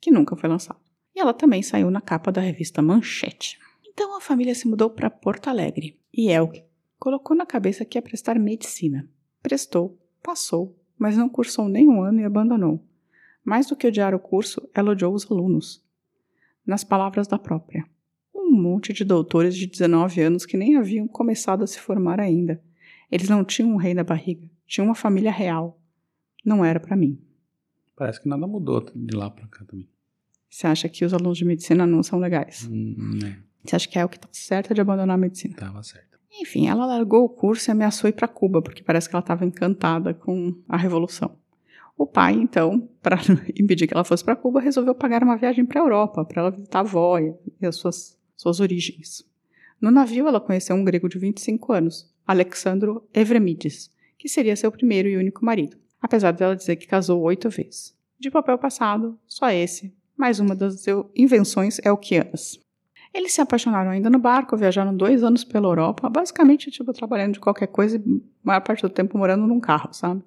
que 0.00 0.10
nunca 0.10 0.34
foi 0.36 0.48
lançado. 0.48 0.89
E 1.14 1.20
ela 1.20 1.34
também 1.34 1.62
saiu 1.62 1.90
na 1.90 2.00
capa 2.00 2.30
da 2.30 2.40
revista 2.40 2.80
Manchete. 2.80 3.58
Então 3.86 4.16
a 4.16 4.20
família 4.20 4.54
se 4.54 4.68
mudou 4.68 4.90
para 4.90 5.10
Porto 5.10 5.48
Alegre 5.48 5.98
e 6.12 6.30
Elke 6.30 6.64
colocou 7.00 7.34
na 7.34 7.46
cabeça 7.46 7.84
que 7.84 7.96
ia 7.96 8.02
prestar 8.02 8.38
medicina. 8.38 9.08
Prestou, 9.42 9.98
passou, 10.22 10.78
mas 10.98 11.16
não 11.16 11.30
cursou 11.30 11.66
nem 11.66 11.88
um 11.88 12.02
ano 12.02 12.20
e 12.20 12.24
abandonou. 12.24 12.84
Mais 13.42 13.66
do 13.66 13.74
que 13.74 13.86
odiar 13.86 14.14
o 14.14 14.18
curso, 14.18 14.68
ela 14.74 14.90
odiou 14.90 15.14
os 15.14 15.28
alunos. 15.30 15.82
Nas 16.64 16.84
palavras 16.84 17.26
da 17.26 17.38
própria. 17.38 17.88
Um 18.34 18.52
monte 18.52 18.92
de 18.92 19.02
doutores 19.02 19.56
de 19.56 19.66
19 19.66 20.20
anos 20.20 20.44
que 20.44 20.58
nem 20.58 20.76
haviam 20.76 21.08
começado 21.08 21.64
a 21.64 21.66
se 21.66 21.80
formar 21.80 22.20
ainda. 22.20 22.62
Eles 23.10 23.30
não 23.30 23.42
tinham 23.42 23.72
um 23.72 23.76
rei 23.76 23.94
na 23.94 24.04
barriga, 24.04 24.46
tinham 24.66 24.86
uma 24.86 24.94
família 24.94 25.32
real. 25.32 25.80
Não 26.44 26.62
era 26.62 26.78
para 26.78 26.96
mim. 26.96 27.18
Parece 27.96 28.20
que 28.20 28.28
nada 28.28 28.46
mudou 28.46 28.84
de 28.94 29.16
lá 29.16 29.30
pra 29.30 29.48
cá 29.48 29.64
também. 29.64 29.88
Você 30.50 30.66
acha 30.66 30.88
que 30.88 31.04
os 31.04 31.14
alunos 31.14 31.38
de 31.38 31.44
medicina 31.44 31.86
não 31.86 32.02
são 32.02 32.18
legais? 32.18 32.68
Hum, 32.70 33.18
né, 33.22 33.38
Você 33.64 33.76
acha 33.76 33.88
que 33.88 33.98
é 33.98 34.04
o 34.04 34.08
que 34.08 34.18
tá 34.18 34.28
certo 34.32 34.74
de 34.74 34.80
abandonar 34.80 35.14
a 35.14 35.18
medicina? 35.18 35.54
tava 35.56 35.82
certo. 35.82 36.18
Enfim, 36.40 36.68
ela 36.68 36.84
largou 36.86 37.24
o 37.24 37.28
curso 37.28 37.70
e 37.70 37.72
ameaçou 37.72 38.08
ir 38.08 38.12
para 38.12 38.28
Cuba, 38.28 38.60
porque 38.60 38.82
parece 38.82 39.08
que 39.08 39.14
ela 39.14 39.22
estava 39.22 39.44
encantada 39.44 40.12
com 40.12 40.54
a 40.68 40.76
revolução. 40.76 41.36
O 41.96 42.06
pai, 42.06 42.34
então, 42.34 42.88
para 43.02 43.18
impedir 43.58 43.86
que 43.86 43.94
ela 43.94 44.04
fosse 44.04 44.24
para 44.24 44.36
Cuba, 44.36 44.60
resolveu 44.60 44.94
pagar 44.94 45.22
uma 45.22 45.36
viagem 45.36 45.64
para 45.64 45.80
a 45.80 45.84
Europa, 45.84 46.24
para 46.24 46.42
ela 46.42 46.50
visitar 46.50 46.78
a 46.78 46.82
avó 46.82 47.18
e 47.18 47.34
e 47.60 47.66
as 47.66 47.76
suas, 47.76 48.18
suas 48.36 48.58
origens. 48.60 49.24
No 49.80 49.90
navio, 49.90 50.26
ela 50.28 50.40
conheceu 50.40 50.74
um 50.76 50.84
grego 50.84 51.08
de 51.08 51.18
25 51.18 51.72
anos, 51.72 52.12
Alexandro 52.26 53.06
Evremides, 53.14 53.90
que 54.18 54.28
seria 54.28 54.56
seu 54.56 54.70
primeiro 54.70 55.08
e 55.08 55.16
único 55.16 55.44
marido, 55.44 55.76
apesar 56.00 56.32
dela 56.32 56.56
dizer 56.56 56.76
que 56.76 56.86
casou 56.86 57.20
oito 57.22 57.48
vezes. 57.50 57.96
De 58.18 58.30
papel 58.30 58.58
passado, 58.58 59.18
só 59.26 59.50
esse, 59.50 59.94
mais 60.20 60.38
uma 60.38 60.54
das 60.54 60.84
invenções 61.16 61.78
elquianas. 61.82 62.60
Eles 63.12 63.32
se 63.32 63.40
apaixonaram 63.40 63.90
ainda 63.90 64.10
no 64.10 64.18
barco, 64.18 64.56
viajaram 64.56 64.94
dois 64.94 65.24
anos 65.24 65.42
pela 65.42 65.66
Europa, 65.66 66.08
basicamente, 66.10 66.70
tipo, 66.70 66.92
trabalhando 66.92 67.32
de 67.32 67.40
qualquer 67.40 67.66
coisa 67.68 67.96
e 67.96 68.22
maior 68.44 68.60
parte 68.60 68.82
do 68.82 68.90
tempo 68.90 69.16
morando 69.16 69.46
num 69.46 69.58
carro, 69.58 69.92
sabe? 69.92 70.22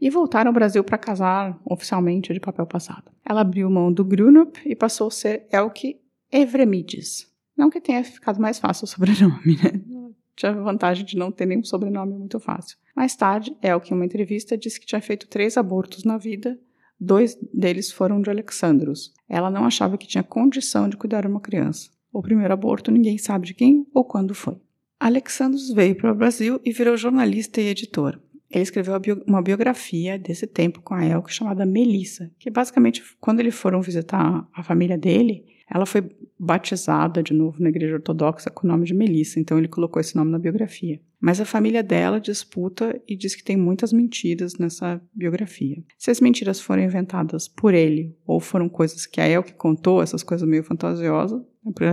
E 0.00 0.08
voltaram 0.08 0.48
ao 0.48 0.54
Brasil 0.54 0.82
para 0.82 0.98
casar 0.98 1.60
oficialmente 1.64 2.32
de 2.32 2.40
papel 2.40 2.66
passado. 2.66 3.12
Ela 3.24 3.42
abriu 3.42 3.70
mão 3.70 3.92
do 3.92 4.04
Grunup 4.04 4.58
e 4.64 4.74
passou 4.74 5.08
a 5.08 5.10
ser 5.10 5.46
Elke 5.52 6.00
Evremides. 6.32 7.30
Não 7.56 7.70
que 7.70 7.80
tenha 7.80 8.02
ficado 8.02 8.40
mais 8.40 8.58
fácil 8.58 8.84
o 8.84 8.88
sobrenome, 8.88 9.56
né? 9.62 9.80
Tinha 10.34 10.52
a 10.52 10.54
vantagem 10.54 11.04
de 11.04 11.16
não 11.16 11.30
ter 11.30 11.46
nenhum 11.46 11.64
sobrenome 11.64 12.12
muito 12.12 12.38
fácil. 12.40 12.76
Mais 12.94 13.16
tarde, 13.16 13.56
Elke, 13.62 13.92
em 13.92 13.96
uma 13.96 14.04
entrevista, 14.04 14.56
disse 14.56 14.78
que 14.78 14.84
tinha 14.84 15.00
feito 15.00 15.26
três 15.28 15.56
abortos 15.56 16.04
na 16.04 16.18
vida, 16.18 16.58
dois 16.98 17.36
deles 17.52 17.90
foram 17.90 18.20
de 18.20 18.30
Alexandros. 18.30 19.12
Ela 19.28 19.50
não 19.50 19.64
achava 19.64 19.98
que 19.98 20.06
tinha 20.06 20.22
condição 20.22 20.88
de 20.88 20.96
cuidar 20.96 21.26
uma 21.26 21.40
criança. 21.40 21.90
O 22.12 22.22
primeiro 22.22 22.52
aborto 22.52 22.90
ninguém 22.90 23.18
sabe 23.18 23.46
de 23.46 23.54
quem 23.54 23.86
ou 23.92 24.04
quando 24.04 24.34
foi. 24.34 24.56
Alexandros 24.98 25.70
veio 25.70 25.94
para 25.94 26.12
o 26.12 26.14
Brasil 26.14 26.60
e 26.64 26.72
virou 26.72 26.96
jornalista 26.96 27.60
e 27.60 27.68
editor. 27.68 28.18
Ele 28.50 28.62
escreveu 28.62 28.94
uma 29.26 29.42
biografia 29.42 30.18
desse 30.18 30.46
tempo 30.46 30.80
com 30.80 30.94
a 30.94 31.04
Elke 31.04 31.32
chamada 31.32 31.66
Melissa, 31.66 32.30
que 32.38 32.48
basicamente, 32.48 33.02
quando 33.20 33.40
eles 33.40 33.54
foram 33.54 33.82
visitar 33.82 34.48
a 34.54 34.62
família 34.62 34.96
dele, 34.96 35.44
ela 35.68 35.86
foi 35.86 36.08
batizada 36.38 37.22
de 37.22 37.32
novo 37.32 37.60
na 37.60 37.68
igreja 37.68 37.94
ortodoxa 37.94 38.50
com 38.50 38.66
o 38.66 38.70
nome 38.70 38.84
de 38.84 38.94
Melissa, 38.94 39.40
então 39.40 39.58
ele 39.58 39.68
colocou 39.68 40.00
esse 40.00 40.14
nome 40.14 40.30
na 40.30 40.38
biografia. 40.38 41.00
Mas 41.20 41.40
a 41.40 41.44
família 41.44 41.82
dela 41.82 42.20
disputa 42.20 43.00
e 43.08 43.16
diz 43.16 43.34
que 43.34 43.42
tem 43.42 43.56
muitas 43.56 43.92
mentiras 43.92 44.56
nessa 44.58 45.00
biografia. 45.12 45.82
Se 45.98 46.10
as 46.10 46.20
mentiras 46.20 46.60
foram 46.60 46.82
inventadas 46.82 47.48
por 47.48 47.74
ele 47.74 48.14
ou 48.26 48.38
foram 48.38 48.68
coisas 48.68 49.06
que 49.06 49.20
a 49.20 49.28
Elke 49.28 49.54
contou, 49.54 50.02
essas 50.02 50.22
coisas 50.22 50.48
meio 50.48 50.62
fantasiosas, 50.62 51.42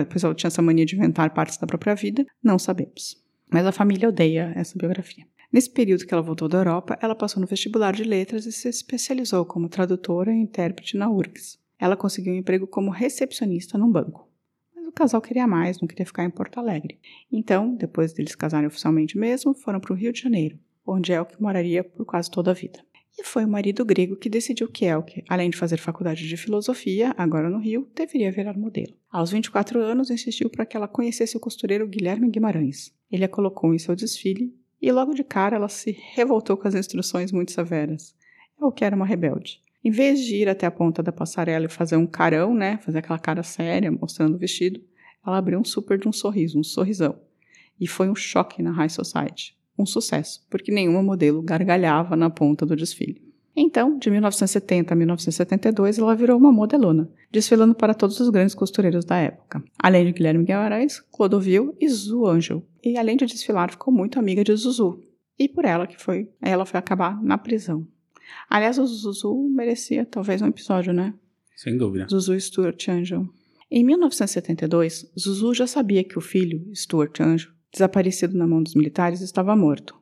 pois 0.09 0.23
ela 0.23 0.35
tinha 0.35 0.49
essa 0.49 0.61
mania 0.61 0.85
de 0.85 0.95
inventar 0.95 1.33
partes 1.33 1.57
da 1.57 1.65
própria 1.65 1.95
vida, 1.95 2.25
não 2.43 2.59
sabemos. 2.59 3.21
Mas 3.51 3.65
a 3.65 3.71
família 3.71 4.09
odeia 4.09 4.51
essa 4.55 4.77
biografia. 4.77 5.25
Nesse 5.51 5.69
período 5.69 6.05
que 6.05 6.13
ela 6.13 6.23
voltou 6.23 6.49
da 6.49 6.57
Europa, 6.57 6.97
ela 7.01 7.15
passou 7.15 7.39
no 7.39 7.47
vestibular 7.47 7.93
de 7.93 8.03
letras 8.03 8.45
e 8.45 8.51
se 8.51 8.67
especializou 8.67 9.45
como 9.45 9.69
tradutora 9.69 10.33
e 10.33 10.37
intérprete 10.37 10.97
na 10.97 11.09
URGS. 11.09 11.59
Ela 11.83 11.97
conseguiu 11.97 12.31
um 12.31 12.37
emprego 12.37 12.65
como 12.65 12.89
recepcionista 12.89 13.77
num 13.77 13.91
banco. 13.91 14.31
Mas 14.73 14.87
o 14.87 14.91
casal 14.93 15.21
queria 15.21 15.45
mais, 15.45 15.81
não 15.81 15.87
queria 15.87 16.05
ficar 16.05 16.23
em 16.23 16.29
Porto 16.29 16.57
Alegre. 16.57 16.97
Então, 17.29 17.75
depois 17.75 18.13
deles 18.13 18.35
casarem 18.35 18.67
oficialmente 18.67 19.17
mesmo, 19.17 19.53
foram 19.53 19.81
para 19.81 19.91
o 19.91 19.95
Rio 19.95 20.13
de 20.13 20.21
Janeiro, 20.21 20.57
onde 20.87 21.11
Elke 21.11 21.41
moraria 21.41 21.83
por 21.83 22.05
quase 22.05 22.31
toda 22.31 22.51
a 22.51 22.53
vida. 22.53 22.79
E 23.19 23.25
foi 23.25 23.43
o 23.43 23.49
marido 23.49 23.83
grego 23.83 24.15
que 24.15 24.29
decidiu 24.29 24.69
que 24.69 24.85
Elke, 24.85 25.25
além 25.27 25.49
de 25.49 25.57
fazer 25.57 25.77
faculdade 25.77 26.25
de 26.25 26.37
filosofia, 26.37 27.13
agora 27.17 27.49
no 27.49 27.59
Rio, 27.59 27.85
deveria 27.93 28.31
virar 28.31 28.57
modelo. 28.57 28.93
Aos 29.11 29.31
24 29.31 29.77
anos, 29.81 30.09
insistiu 30.09 30.49
para 30.49 30.65
que 30.65 30.77
ela 30.77 30.87
conhecesse 30.87 31.35
o 31.35 31.39
costureiro 31.41 31.85
Guilherme 31.85 32.29
Guimarães. 32.29 32.93
Ele 33.11 33.25
a 33.25 33.27
colocou 33.27 33.73
em 33.73 33.77
seu 33.77 33.93
desfile 33.93 34.55
e 34.81 34.89
logo 34.89 35.13
de 35.13 35.25
cara 35.25 35.57
ela 35.57 35.67
se 35.67 35.91
revoltou 36.13 36.55
com 36.55 36.65
as 36.65 36.75
instruções 36.75 37.33
muito 37.33 37.51
severas. 37.51 38.15
Elke 38.57 38.85
era 38.85 38.95
uma 38.95 39.05
rebelde. 39.05 39.61
Em 39.83 39.91
vez 39.91 40.21
de 40.21 40.37
ir 40.37 40.47
até 40.47 40.65
a 40.65 40.71
ponta 40.71 41.03
da 41.03 41.11
passarela 41.11 41.65
e 41.65 41.69
fazer 41.69 41.97
um 41.97 42.07
carão, 42.07 42.53
né, 42.53 42.77
fazer 42.77 42.99
aquela 42.99 43.19
cara 43.19 43.43
séria 43.43 43.91
mostrando 43.91 44.35
o 44.35 44.37
vestido, 44.37 44.79
ela 45.25 45.37
abriu 45.37 45.59
um 45.59 45.65
super 45.65 45.99
de 45.99 46.07
um 46.07 46.11
sorriso, 46.11 46.59
um 46.59 46.63
sorrisão. 46.63 47.19
E 47.79 47.87
foi 47.87 48.09
um 48.09 48.15
choque 48.15 48.61
na 48.61 48.71
High 48.71 48.89
Society. 48.89 49.57
Um 49.77 49.85
sucesso, 49.85 50.45
porque 50.49 50.71
nenhuma 50.71 51.01
modelo 51.01 51.41
gargalhava 51.41 52.15
na 52.15 52.29
ponta 52.29 52.65
do 52.65 52.75
desfile. 52.75 53.21
Então, 53.55 53.97
de 53.99 54.09
1970 54.09 54.93
a 54.93 54.95
1972, 54.95 55.99
ela 55.99 56.15
virou 56.15 56.37
uma 56.37 56.51
modelona, 56.51 57.09
desfilando 57.31 57.75
para 57.75 57.93
todos 57.93 58.19
os 58.19 58.29
grandes 58.29 58.55
costureiros 58.55 59.05
da 59.05 59.17
época. 59.17 59.63
Além 59.77 60.05
de 60.05 60.11
Guilherme 60.11 60.43
Guimarães, 60.43 60.99
Clodovil 61.11 61.75
e 61.79 61.87
Zuzu 61.87 62.25
Angel. 62.25 62.63
E 62.83 62.97
além 62.97 63.15
de 63.15 63.25
desfilar, 63.25 63.71
ficou 63.71 63.93
muito 63.93 64.17
amiga 64.17 64.43
de 64.43 64.55
Zuzu. 64.55 64.99
E 65.37 65.47
por 65.47 65.65
ela 65.65 65.85
que 65.85 66.01
foi, 66.01 66.29
ela 66.41 66.65
foi 66.65 66.79
acabar 66.79 67.21
na 67.21 67.37
prisão. 67.37 67.85
Aliás, 68.49 68.77
o 68.77 68.85
Zuzu 68.85 69.33
merecia 69.49 70.05
talvez 70.05 70.41
um 70.41 70.47
episódio, 70.47 70.93
né? 70.93 71.13
Sem 71.55 71.77
dúvida. 71.77 72.07
Zuzu 72.09 72.39
Stuart 72.39 72.87
Angel. 72.89 73.27
Em 73.69 73.83
1972, 73.83 75.11
Zuzu 75.17 75.53
já 75.53 75.65
sabia 75.67 76.03
que 76.03 76.17
o 76.17 76.21
filho, 76.21 76.63
Stuart 76.75 77.19
Angel, 77.19 77.51
desaparecido 77.71 78.37
na 78.37 78.45
mão 78.47 78.61
dos 78.61 78.75
militares, 78.75 79.21
estava 79.21 79.55
morto. 79.55 79.95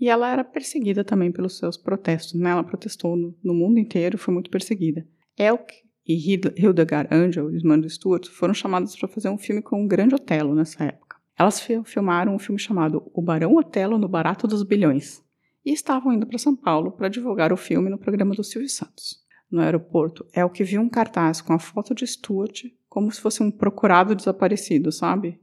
E 0.00 0.08
ela 0.08 0.30
era 0.32 0.42
perseguida 0.42 1.04
também 1.04 1.30
pelos 1.30 1.58
seus 1.58 1.76
protestos, 1.76 2.34
né? 2.40 2.50
Ela 2.50 2.64
protestou 2.64 3.16
no, 3.16 3.34
no 3.42 3.54
mundo 3.54 3.78
inteiro, 3.78 4.18
foi 4.18 4.34
muito 4.34 4.50
perseguida. 4.50 5.06
Elk 5.38 5.72
e 6.06 6.14
Hildegard 6.56 7.14
Angel, 7.14 7.54
irmã 7.54 7.78
do 7.78 7.88
Stuart, 7.88 8.26
foram 8.28 8.52
chamadas 8.52 8.96
para 8.96 9.08
fazer 9.08 9.28
um 9.28 9.38
filme 9.38 9.62
com 9.62 9.84
o 9.84 9.86
Grande 9.86 10.14
Otelo 10.16 10.54
nessa 10.54 10.82
época. 10.84 11.16
Elas 11.38 11.60
fi- 11.60 11.80
filmaram 11.84 12.34
um 12.34 12.38
filme 12.38 12.58
chamado 12.60 13.08
O 13.14 13.22
Barão 13.22 13.54
Otelo 13.54 13.96
no 13.98 14.08
Barato 14.08 14.48
dos 14.48 14.62
Bilhões 14.64 15.22
e 15.64 15.72
estavam 15.72 16.12
indo 16.12 16.26
para 16.26 16.38
São 16.38 16.56
Paulo 16.56 16.92
para 16.92 17.08
divulgar 17.08 17.52
o 17.52 17.56
filme 17.56 17.88
no 17.90 17.98
programa 17.98 18.34
do 18.34 18.44
Silvio 18.44 18.68
Santos 18.68 19.22
no 19.52 19.60
aeroporto 19.60 20.26
é 20.32 20.42
o 20.42 20.50
que 20.50 20.64
viu 20.64 20.80
um 20.80 20.88
cartaz 20.88 21.42
com 21.42 21.52
a 21.52 21.58
foto 21.58 21.94
de 21.94 22.06
Stuart 22.06 22.64
como 22.88 23.12
se 23.12 23.20
fosse 23.20 23.42
um 23.42 23.50
procurado 23.50 24.14
desaparecido, 24.14 24.90
sabe? 24.90 25.38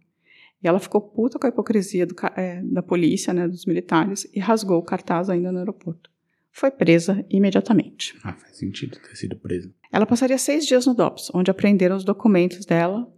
E 0.61 0.67
ela 0.67 0.79
ficou 0.79 0.99
puta 0.99 1.39
com 1.39 1.45
a 1.45 1.49
hipocrisia 1.49 2.05
do 2.05 2.15
é, 2.35 2.61
da 2.63 2.83
polícia, 2.83 3.33
né, 3.33 3.47
dos 3.47 3.65
militares, 3.65 4.27
e 4.33 4.39
rasgou 4.39 4.77
o 4.77 4.83
cartaz 4.83 5.29
ainda 5.29 5.51
no 5.51 5.59
aeroporto. 5.59 6.11
Foi 6.51 6.69
presa 6.69 7.25
imediatamente. 7.29 8.15
Ah, 8.23 8.33
faz 8.33 8.57
sentido 8.57 8.99
ter 8.99 9.15
sido 9.15 9.35
preso. 9.37 9.73
Ela 9.91 10.05
passaria 10.05 10.37
seis 10.37 10.65
dias 10.65 10.85
no 10.85 10.93
DOPS, 10.93 11.31
onde 11.33 11.49
aprenderam 11.49 11.95
os 11.95 12.03
documentos 12.03 12.65
dela, 12.65 13.11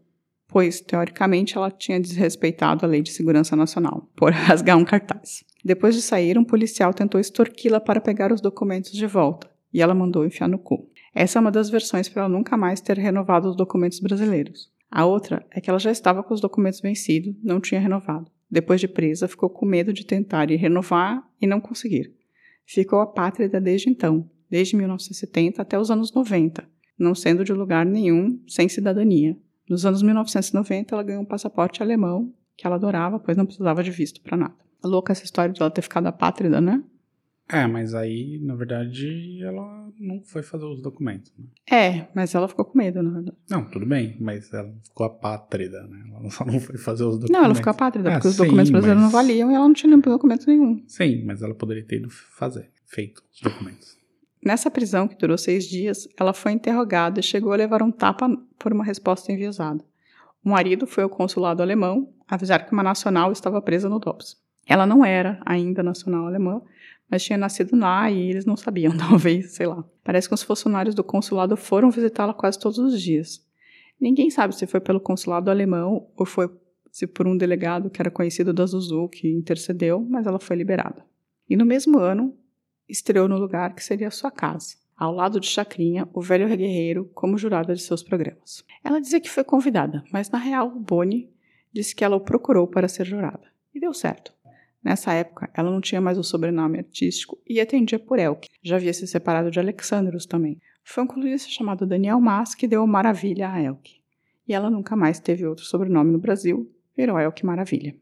pois, 0.51 0.81
teoricamente, 0.81 1.57
ela 1.57 1.71
tinha 1.71 1.99
desrespeitado 1.99 2.85
a 2.85 2.89
Lei 2.89 3.01
de 3.01 3.11
Segurança 3.11 3.55
Nacional, 3.55 4.09
por 4.15 4.31
rasgar 4.33 4.77
um 4.77 4.85
cartaz. 4.85 5.43
Depois 5.63 5.95
de 5.95 6.01
sair, 6.01 6.37
um 6.37 6.43
policial 6.43 6.93
tentou 6.93 7.19
extorquí-la 7.19 7.79
para 7.79 8.01
pegar 8.01 8.31
os 8.31 8.41
documentos 8.41 8.91
de 8.91 9.07
volta, 9.07 9.49
e 9.73 9.81
ela 9.81 9.95
mandou 9.95 10.25
enfiar 10.25 10.49
no 10.49 10.59
cu. 10.59 10.89
Essa 11.15 11.39
é 11.39 11.41
uma 11.41 11.51
das 11.51 11.69
versões 11.69 12.09
para 12.09 12.23
ela 12.23 12.29
nunca 12.29 12.57
mais 12.57 12.81
ter 12.81 12.97
renovado 12.97 13.49
os 13.49 13.55
documentos 13.55 13.99
brasileiros. 13.99 14.69
A 14.89 15.05
outra 15.05 15.45
é 15.51 15.61
que 15.61 15.69
ela 15.69 15.79
já 15.79 15.89
estava 15.89 16.21
com 16.21 16.33
os 16.33 16.41
documentos 16.41 16.81
vencidos, 16.81 17.33
não 17.41 17.61
tinha 17.61 17.79
renovado. 17.79 18.29
Depois 18.49 18.81
de 18.81 18.87
presa, 18.87 19.29
ficou 19.29 19.49
com 19.49 19.65
medo 19.65 19.93
de 19.93 20.05
tentar 20.05 20.51
ir 20.51 20.57
renovar 20.57 21.25
e 21.41 21.47
não 21.47 21.61
conseguir. 21.61 22.13
Ficou 22.65 22.99
apátrida 22.99 23.61
desde 23.61 23.89
então, 23.89 24.29
desde 24.49 24.75
1970 24.75 25.61
até 25.61 25.79
os 25.79 25.89
anos 25.89 26.13
90, 26.13 26.67
não 26.99 27.15
sendo 27.15 27.45
de 27.45 27.53
lugar 27.53 27.85
nenhum 27.85 28.41
sem 28.47 28.67
cidadania. 28.67 29.37
Nos 29.71 29.85
anos 29.85 30.01
1990, 30.01 30.93
ela 30.93 31.01
ganhou 31.01 31.21
um 31.21 31.25
passaporte 31.25 31.81
alemão, 31.81 32.33
que 32.57 32.67
ela 32.67 32.75
adorava, 32.75 33.17
pois 33.17 33.37
não 33.37 33.45
precisava 33.45 33.81
de 33.81 33.89
visto 33.89 34.19
para 34.19 34.35
nada. 34.35 34.53
Louca 34.83 35.13
essa 35.13 35.23
história 35.23 35.53
de 35.53 35.61
ela 35.61 35.71
ter 35.71 35.81
ficado 35.81 36.07
apátrida, 36.07 36.59
né? 36.59 36.83
É, 37.47 37.65
mas 37.67 37.93
aí, 37.95 38.37
na 38.43 38.53
verdade, 38.53 39.41
ela 39.41 39.89
não 39.97 40.21
foi 40.25 40.43
fazer 40.43 40.65
os 40.65 40.81
documentos. 40.81 41.31
Né? 41.39 41.45
É, 41.71 42.07
mas 42.13 42.35
ela 42.35 42.49
ficou 42.49 42.65
com 42.65 42.77
medo, 42.77 43.01
na 43.01 43.11
verdade. 43.11 43.37
Não, 43.49 43.63
tudo 43.63 43.85
bem, 43.85 44.17
mas 44.19 44.51
ela 44.53 44.73
ficou 44.83 45.05
apátrida, 45.05 45.87
né? 45.87 46.03
Ela 46.19 46.29
só 46.29 46.43
não 46.45 46.59
foi 46.59 46.77
fazer 46.77 47.03
os 47.05 47.13
documentos. 47.17 47.31
Não, 47.37 47.45
ela 47.45 47.55
ficou 47.55 47.71
apátrida, 47.71 48.09
Ah, 48.09 48.13
porque 48.15 48.27
os 48.27 48.35
sim, 48.35 48.43
documentos 48.43 48.71
brasileiros 48.71 49.01
mas- 49.03 49.11
não 49.13 49.17
valiam 49.19 49.51
e 49.51 49.55
ela 49.55 49.65
não 49.67 49.73
tinha 49.73 49.89
nenhum 49.89 50.01
documento 50.01 50.47
nenhum. 50.47 50.83
Sim, 50.85 51.23
mas 51.23 51.41
ela 51.41 51.55
poderia 51.55 51.85
ter 51.85 51.97
ido 51.97 52.09
fazer, 52.09 52.69
feito 52.87 53.23
os 53.33 53.39
documentos. 53.39 53.97
Nessa 54.43 54.71
prisão, 54.71 55.07
que 55.07 55.15
durou 55.15 55.37
seis 55.37 55.65
dias, 55.65 56.07
ela 56.19 56.33
foi 56.33 56.51
interrogada 56.51 57.19
e 57.19 57.23
chegou 57.23 57.53
a 57.53 57.55
levar 57.55 57.83
um 57.83 57.91
tapa 57.91 58.27
por 58.57 58.73
uma 58.73 58.83
resposta 58.83 59.31
enviesada. 59.31 59.83
O 60.43 60.49
marido 60.49 60.87
foi 60.87 61.03
ao 61.03 61.09
consulado 61.09 61.61
alemão 61.61 62.11
avisar 62.27 62.65
que 62.65 62.73
uma 62.73 62.81
nacional 62.81 63.31
estava 63.31 63.61
presa 63.61 63.87
no 63.87 63.99
DOPS. 63.99 64.41
Ela 64.65 64.85
não 64.85 65.05
era 65.05 65.39
ainda 65.45 65.83
nacional 65.83 66.25
alemã, 66.25 66.61
mas 67.09 67.23
tinha 67.23 67.37
nascido 67.37 67.77
lá 67.77 68.09
e 68.09 68.29
eles 68.29 68.45
não 68.45 68.57
sabiam, 68.57 68.95
talvez, 68.97 69.51
sei 69.51 69.67
lá. 69.67 69.83
Parece 70.03 70.27
que 70.27 70.33
os 70.33 70.41
funcionários 70.41 70.95
do 70.95 71.03
consulado 71.03 71.55
foram 71.55 71.91
visitá-la 71.91 72.33
quase 72.33 72.57
todos 72.57 72.79
os 72.79 72.99
dias. 72.99 73.45
Ninguém 73.99 74.31
sabe 74.31 74.55
se 74.55 74.65
foi 74.65 74.79
pelo 74.79 74.99
consulado 74.99 75.51
alemão 75.51 76.07
ou 76.17 76.25
foi 76.25 76.49
se 76.91 77.05
por 77.05 77.27
um 77.27 77.37
delegado 77.37 77.89
que 77.89 78.01
era 78.01 78.09
conhecido 78.09 78.51
da 78.51 78.65
Zuzu 78.65 79.07
que 79.07 79.29
intercedeu, 79.29 80.05
mas 80.09 80.25
ela 80.25 80.39
foi 80.39 80.55
liberada. 80.55 81.05
E 81.47 81.55
no 81.55 81.65
mesmo 81.65 81.99
ano, 81.99 82.35
estreou 82.91 83.27
no 83.27 83.37
lugar 83.37 83.73
que 83.73 83.83
seria 83.83 84.11
sua 84.11 84.29
casa, 84.29 84.75
ao 84.97 85.13
lado 85.13 85.39
de 85.39 85.47
Chacrinha, 85.47 86.07
o 86.13 86.21
velho 86.21 86.47
guerreiro, 86.47 87.09
como 87.13 87.37
jurada 87.37 87.73
de 87.73 87.81
seus 87.81 88.03
programas. 88.03 88.63
Ela 88.83 88.99
dizia 88.99 89.19
que 89.19 89.29
foi 89.29 89.43
convidada, 89.43 90.03
mas 90.11 90.29
na 90.29 90.37
real, 90.37 90.69
Bonnie 90.69 91.31
disse 91.73 91.95
que 91.95 92.03
ela 92.03 92.15
o 92.15 92.21
procurou 92.21 92.67
para 92.67 92.87
ser 92.87 93.05
jurada. 93.05 93.49
E 93.73 93.79
deu 93.79 93.93
certo. 93.93 94.33
Nessa 94.83 95.13
época, 95.13 95.49
ela 95.53 95.71
não 95.71 95.79
tinha 95.79 96.01
mais 96.01 96.17
o 96.17 96.23
sobrenome 96.23 96.79
artístico 96.79 97.37
e 97.47 97.61
atendia 97.61 97.99
por 97.99 98.19
Elke. 98.19 98.49
Já 98.61 98.75
havia 98.75 98.93
se 98.93 99.07
separado 99.07 99.51
de 99.51 99.59
Alexandros 99.59 100.25
também. 100.25 100.59
Foi 100.83 101.03
um 101.03 101.07
colunista 101.07 101.49
chamado 101.49 101.85
Daniel 101.85 102.19
Mas 102.19 102.55
que 102.55 102.67
deu 102.67 102.85
Maravilha 102.87 103.49
a 103.49 103.61
Elke. 103.61 104.01
E 104.47 104.53
ela 104.53 104.69
nunca 104.69 104.95
mais 104.95 105.19
teve 105.19 105.45
outro 105.45 105.63
sobrenome 105.63 106.11
no 106.11 106.17
Brasil, 106.17 106.69
virou 106.97 107.19
Elke 107.19 107.45
Maravilha. 107.45 107.95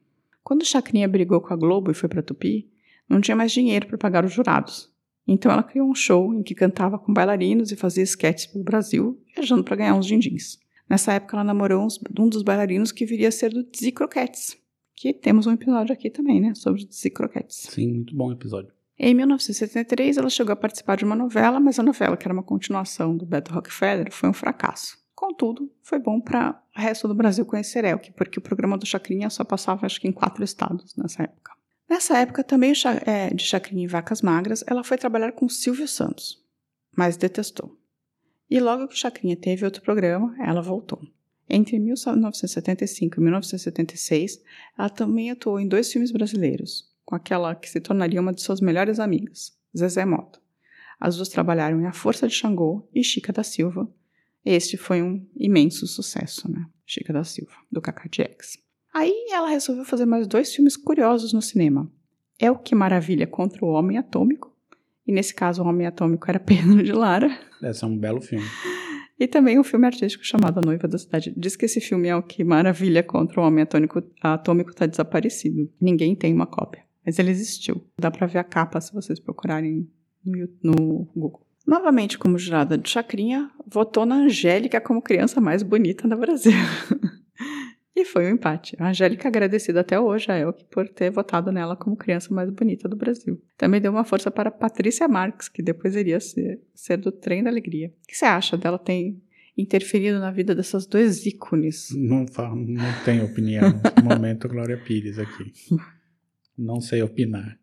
Quando 0.44 0.66
Chacrinha 0.66 1.08
brigou 1.08 1.42
com 1.42 1.54
a 1.54 1.58
Globo 1.58 1.92
e 1.92 1.94
foi 1.94 2.10
para 2.10 2.24
Tupi, 2.24 2.72
não 3.10 3.20
tinha 3.20 3.36
mais 3.36 3.52
dinheiro 3.52 3.88
para 3.88 3.98
pagar 3.98 4.24
os 4.24 4.32
jurados. 4.32 4.90
Então 5.28 5.52
ela 5.52 5.64
criou 5.64 5.90
um 5.90 5.96
show 5.96 6.34
em 6.34 6.42
que 6.42 6.56
cantava 6.56 6.98
com 6.98 7.14
bailarinos 7.14 7.72
e 7.72 7.76
fazia 7.76 8.04
sketches 8.04 8.48
pelo 8.48 8.64
Brasil, 8.64 9.22
viajando 9.36 9.64
para 9.64 9.76
ganhar 9.76 9.96
uns 9.96 10.06
din-dins. 10.06 10.58
Nessa 10.90 11.14
época 11.14 11.36
ela 11.36 11.44
namorou 11.44 11.86
uns, 11.86 12.00
um 12.20 12.28
dos 12.28 12.42
bailarinos 12.42 12.92
que 12.92 13.06
viria 13.06 13.28
a 13.28 13.32
ser 13.32 13.52
do 13.52 13.64
Dizzy 13.64 13.92
Croquettes, 13.92 14.58
que 14.96 15.14
temos 15.14 15.46
um 15.46 15.52
episódio 15.52 15.94
aqui 15.94 16.10
também, 16.10 16.42
né, 16.42 16.56
sobre 16.56 16.84
Dizzy 16.84 17.12
Croquettes. 17.12 17.68
Sim, 17.70 17.94
muito 17.94 18.16
bom 18.16 18.32
episódio. 18.32 18.72
Em 18.98 19.14
1973, 19.14 20.18
ela 20.18 20.30
chegou 20.30 20.52
a 20.52 20.58
participar 20.58 20.98
de 20.98 21.06
uma 21.06 21.16
novela, 21.16 21.60
mas 21.60 21.80
a 21.80 21.84
novela, 21.84 22.18
que 22.18 22.28
era 22.28 22.34
uma 22.34 22.44
continuação 22.44 23.16
do 23.16 23.26
Beto 23.26 23.54
Rockefeller, 23.54 24.12
foi 24.12 24.28
um 24.28 24.34
fracasso. 24.34 24.98
Contudo, 25.16 25.72
foi 25.82 26.00
bom 26.00 26.20
para 26.20 26.62
o 26.76 26.82
resto 26.82 27.08
do 27.08 27.16
Brasil 27.16 27.46
conhecer 27.46 27.86
Elke, 27.86 28.12
porque 28.12 28.40
o 28.40 28.42
programa 28.42 28.78
do 28.78 28.86
Chacrinha 28.86 29.30
só 29.30 29.44
passava, 29.44 29.86
acho 29.86 30.02
que, 30.02 30.08
em 30.08 30.12
quatro 30.12 30.44
estados 30.44 30.96
nessa 30.98 31.24
época. 31.24 31.59
Nessa 31.90 32.20
época, 32.20 32.44
também 32.44 32.72
é, 33.08 33.34
de 33.34 33.44
Chacrinha 33.44 33.84
e 33.84 33.88
Vacas 33.88 34.22
Magras, 34.22 34.64
ela 34.68 34.84
foi 34.84 34.96
trabalhar 34.96 35.32
com 35.32 35.50
Silvio 35.50 35.88
Santos, 35.88 36.40
mas 36.96 37.18
detestou. 37.18 37.76
E 38.48 38.60
logo 38.60 38.88
que 38.88 38.96
Chacrinha 38.96 39.36
teve 39.36 39.66
outro 39.66 39.82
programa, 39.82 40.36
ela 40.40 40.62
voltou. 40.62 41.02
Entre 41.50 41.80
1975 41.80 43.20
e 43.20 43.24
1976, 43.24 44.40
ela 44.78 44.90
também 44.90 45.32
atuou 45.32 45.60
em 45.60 45.68
dois 45.68 45.92
filmes 45.92 46.12
brasileiros, 46.12 46.88
com 47.04 47.16
aquela 47.16 47.56
que 47.56 47.68
se 47.68 47.82
tornaria 47.82 48.22
uma 48.22 48.34
de 48.34 48.44
suas 48.44 48.62
melhores 48.62 49.00
amigas, 49.00 49.58
Zezé 49.76 50.06
Mota. 50.06 50.40
As 51.00 51.16
duas 51.16 51.30
trabalharam 51.30 51.82
em 51.82 51.88
A 51.88 51.92
Força 51.92 52.28
de 52.28 52.36
Xangô 52.36 52.88
e 52.94 53.04
Chica 53.04 53.34
da 53.34 53.42
Silva. 53.42 53.92
Este 54.46 54.78
foi 54.78 55.02
um 55.02 55.28
imenso 55.36 55.88
sucesso, 55.88 56.52
né? 56.52 56.68
Chica 56.86 57.12
da 57.12 57.24
Silva, 57.24 57.56
do 57.72 57.82
Cacá 57.82 58.08
X. 58.12 58.69
Aí 58.94 59.28
ela 59.32 59.50
resolveu 59.50 59.86
fazer 59.86 60.06
mais 60.06 60.28
dois 60.28 60.54
filmes 60.54 60.76
curiosos 60.76 61.34
no 61.34 61.42
cinema. 61.42 61.92
É 62.40 62.50
o 62.50 62.58
que 62.58 62.74
maravilha 62.74 63.28
contra 63.28 63.64
o 63.64 63.70
Homem 63.70 63.98
Atômico. 63.98 64.54
E 65.06 65.12
nesse 65.12 65.34
caso, 65.34 65.64
o 65.64 65.68
Homem 65.68 65.88
Atômico 65.88 66.30
era 66.30 66.40
Pedro 66.40 66.84
de 66.84 66.92
Lara. 66.92 67.30
Esse 67.62 67.84
é 67.84 67.88
um 67.88 67.98
belo 67.98 68.22
filme. 68.22 68.46
E 69.20 69.28
também 69.28 69.60
um 69.60 69.64
filme 69.64 69.86
artístico 69.86 70.24
chamado 70.24 70.60
A 70.60 70.62
Noiva 70.62 70.88
da 70.88 70.98
Cidade. 70.98 71.34
Diz 71.36 71.56
que 71.56 71.66
esse 71.66 71.82
filme 71.82 72.08
é 72.08 72.16
o 72.16 72.24
que 72.24 72.44
maravilha 72.44 73.04
contra 73.04 73.42
o 73.42 73.44
Homem 73.44 73.64
Atômico. 73.64 74.02
Atômico 74.22 74.70
está 74.70 74.86
desaparecido. 74.86 75.70
Ninguém 75.80 76.16
tem 76.16 76.34
uma 76.34 76.48
cópia. 76.48 76.84
Mas 77.06 77.20
ele 77.20 77.32
existiu. 77.32 77.84
Dá 78.00 78.10
para 78.10 78.28
ver 78.28 78.40
a 78.40 78.44
capa 78.44 78.80
se 78.80 78.94
vocês 78.94 79.20
procurarem 79.20 79.90
no, 80.24 80.48
no 80.64 81.10
Google. 81.14 81.46
Novamente, 81.68 82.18
como 82.18 82.38
jurada 82.38 82.78
de 82.78 82.90
Chacrinha, 82.90 83.52
votou 83.68 84.06
na 84.06 84.16
Angélica 84.16 84.80
como 84.80 85.02
criança 85.02 85.42
mais 85.42 85.62
bonita 85.64 86.08
do 86.08 86.18
Brasil. 86.18 86.54
e 88.02 88.06
foi 88.06 88.26
um 88.26 88.36
empate. 88.36 88.76
A 88.80 88.90
Angélica 88.90 89.28
agradecida 89.28 89.82
até 89.82 90.00
hoje 90.00 90.32
a 90.32 90.38
Elke 90.38 90.66
por 90.66 90.88
ter 90.88 91.10
votado 91.10 91.52
nela 91.52 91.76
como 91.76 91.96
criança 91.96 92.34
mais 92.34 92.50
bonita 92.50 92.88
do 92.88 92.96
Brasil. 92.96 93.42
Também 93.58 93.82
deu 93.82 93.92
uma 93.92 94.04
força 94.04 94.32
para 94.32 94.52
Patrícia 94.52 95.08
Marques, 95.08 95.50
que 95.50 95.62
depois 95.62 95.96
iria 95.96 96.20
ser, 96.20 96.62
ser 96.74 96.98
do 96.98 97.12
Trem 97.12 97.44
da 97.44 97.50
Alegria. 97.50 97.94
O 98.04 98.08
que 98.08 98.16
você 98.16 98.26
acha 98.26 98.58
dela 98.58 98.80
ter 98.80 99.16
interferido 99.58 100.20
na 100.20 100.32
vida 100.32 100.56
dessas 100.56 100.86
dois 100.86 101.26
ícones? 101.26 101.90
Não, 101.96 102.26
falo, 102.28 102.56
não 102.56 103.04
tenho 103.04 103.26
opinião. 103.26 103.82
Momento 104.04 104.48
Glória 104.48 104.78
Pires 104.78 105.20
aqui. 105.20 105.52
Não 106.58 106.80
sei 106.80 107.02
opinar. 107.02 107.58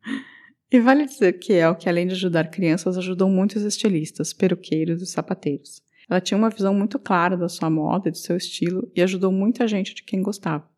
E 0.70 0.80
vale 0.80 1.06
dizer 1.06 1.34
que 1.34 1.52
Elke, 1.52 1.88
além 1.88 2.06
de 2.06 2.14
ajudar 2.14 2.50
crianças, 2.50 2.98
ajudou 2.98 3.30
muitos 3.30 3.62
estilistas, 3.62 4.32
peruqueiros 4.32 5.00
e 5.00 5.06
sapateiros. 5.06 5.80
Ela 6.08 6.20
tinha 6.20 6.38
uma 6.38 6.50
visão 6.50 6.72
muito 6.72 6.98
clara 6.98 7.36
da 7.36 7.48
sua 7.48 7.68
moda 7.68 8.10
do 8.10 8.16
seu 8.16 8.36
estilo 8.36 8.90
e 8.94 9.02
ajudou 9.02 9.32
muita 9.32 9.66
gente 9.66 9.94
de 9.94 10.02
quem 10.02 10.22
gostava, 10.22 10.68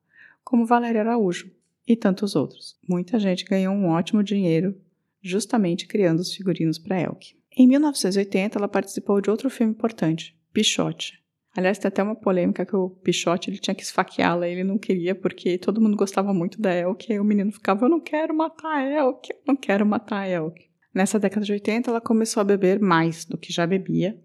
como 0.42 0.66
Valéria 0.66 1.02
Araújo 1.02 1.50
e 1.86 1.94
tantos 1.94 2.34
outros. 2.34 2.78
Muita 2.88 3.18
gente 3.18 3.44
ganhou 3.44 3.74
um 3.74 3.88
ótimo 3.88 4.22
dinheiro 4.22 4.74
justamente 5.22 5.86
criando 5.86 6.20
os 6.20 6.32
figurinos 6.32 6.78
para 6.78 7.00
Elke. 7.00 7.36
Em 7.56 7.66
1980, 7.66 8.58
ela 8.58 8.68
participou 8.68 9.20
de 9.20 9.30
outro 9.30 9.50
filme 9.50 9.72
importante, 9.72 10.38
Pichote. 10.52 11.18
Aliás, 11.56 11.78
tem 11.78 11.88
até 11.88 12.02
uma 12.02 12.14
polêmica 12.14 12.64
que 12.64 12.76
o 12.76 12.90
Pichote 12.90 13.50
ele 13.50 13.58
tinha 13.58 13.74
que 13.74 13.82
esfaqueá-la, 13.82 14.46
ele 14.46 14.62
não 14.62 14.78
queria 14.78 15.14
porque 15.14 15.58
todo 15.58 15.80
mundo 15.80 15.96
gostava 15.96 16.32
muito 16.32 16.60
da 16.60 16.72
Elke, 16.72 17.12
e 17.12 17.18
o 17.18 17.24
menino 17.24 17.50
ficava, 17.50 17.84
eu 17.84 17.88
não 17.88 18.00
quero 18.00 18.34
matar 18.34 18.76
a 18.76 18.84
Elke, 18.84 19.32
eu 19.32 19.40
não 19.46 19.56
quero 19.56 19.84
matar 19.84 20.20
a 20.20 20.28
Elke. 20.28 20.68
Nessa 20.94 21.18
década 21.18 21.44
de 21.44 21.52
80, 21.52 21.90
ela 21.90 22.00
começou 22.00 22.40
a 22.40 22.44
beber 22.44 22.78
mais 22.78 23.24
do 23.24 23.36
que 23.36 23.52
já 23.52 23.66
bebia 23.66 24.16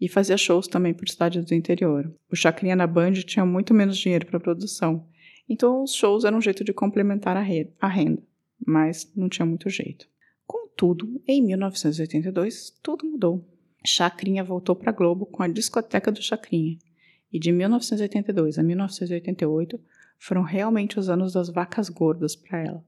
e 0.00 0.08
fazia 0.08 0.36
shows 0.36 0.68
também 0.68 0.94
por 0.94 1.08
cidades 1.08 1.44
do 1.44 1.54
interior. 1.54 2.12
O 2.30 2.36
Chacrinha 2.36 2.76
na 2.76 2.86
Band 2.86 3.12
tinha 3.14 3.44
muito 3.44 3.74
menos 3.74 3.98
dinheiro 3.98 4.26
para 4.26 4.40
produção, 4.40 5.06
então 5.48 5.82
os 5.82 5.94
shows 5.94 6.24
eram 6.24 6.38
um 6.38 6.42
jeito 6.42 6.62
de 6.62 6.72
complementar 6.72 7.36
a 7.36 7.88
renda, 7.88 8.22
mas 8.64 9.10
não 9.16 9.28
tinha 9.28 9.46
muito 9.46 9.68
jeito. 9.70 10.06
Contudo, 10.46 11.20
em 11.26 11.42
1982, 11.42 12.78
tudo 12.82 13.06
mudou. 13.06 13.44
Chacrinha 13.84 14.44
voltou 14.44 14.76
para 14.76 14.92
Globo 14.92 15.26
com 15.26 15.42
a 15.42 15.48
discoteca 15.48 16.12
do 16.12 16.22
Chacrinha, 16.22 16.76
e 17.32 17.38
de 17.38 17.52
1982 17.52 18.58
a 18.58 18.62
1988 18.62 19.80
foram 20.18 20.42
realmente 20.42 20.98
os 20.98 21.08
anos 21.08 21.32
das 21.32 21.48
vacas 21.48 21.88
gordas 21.88 22.34
para 22.34 22.58
ela. 22.58 22.84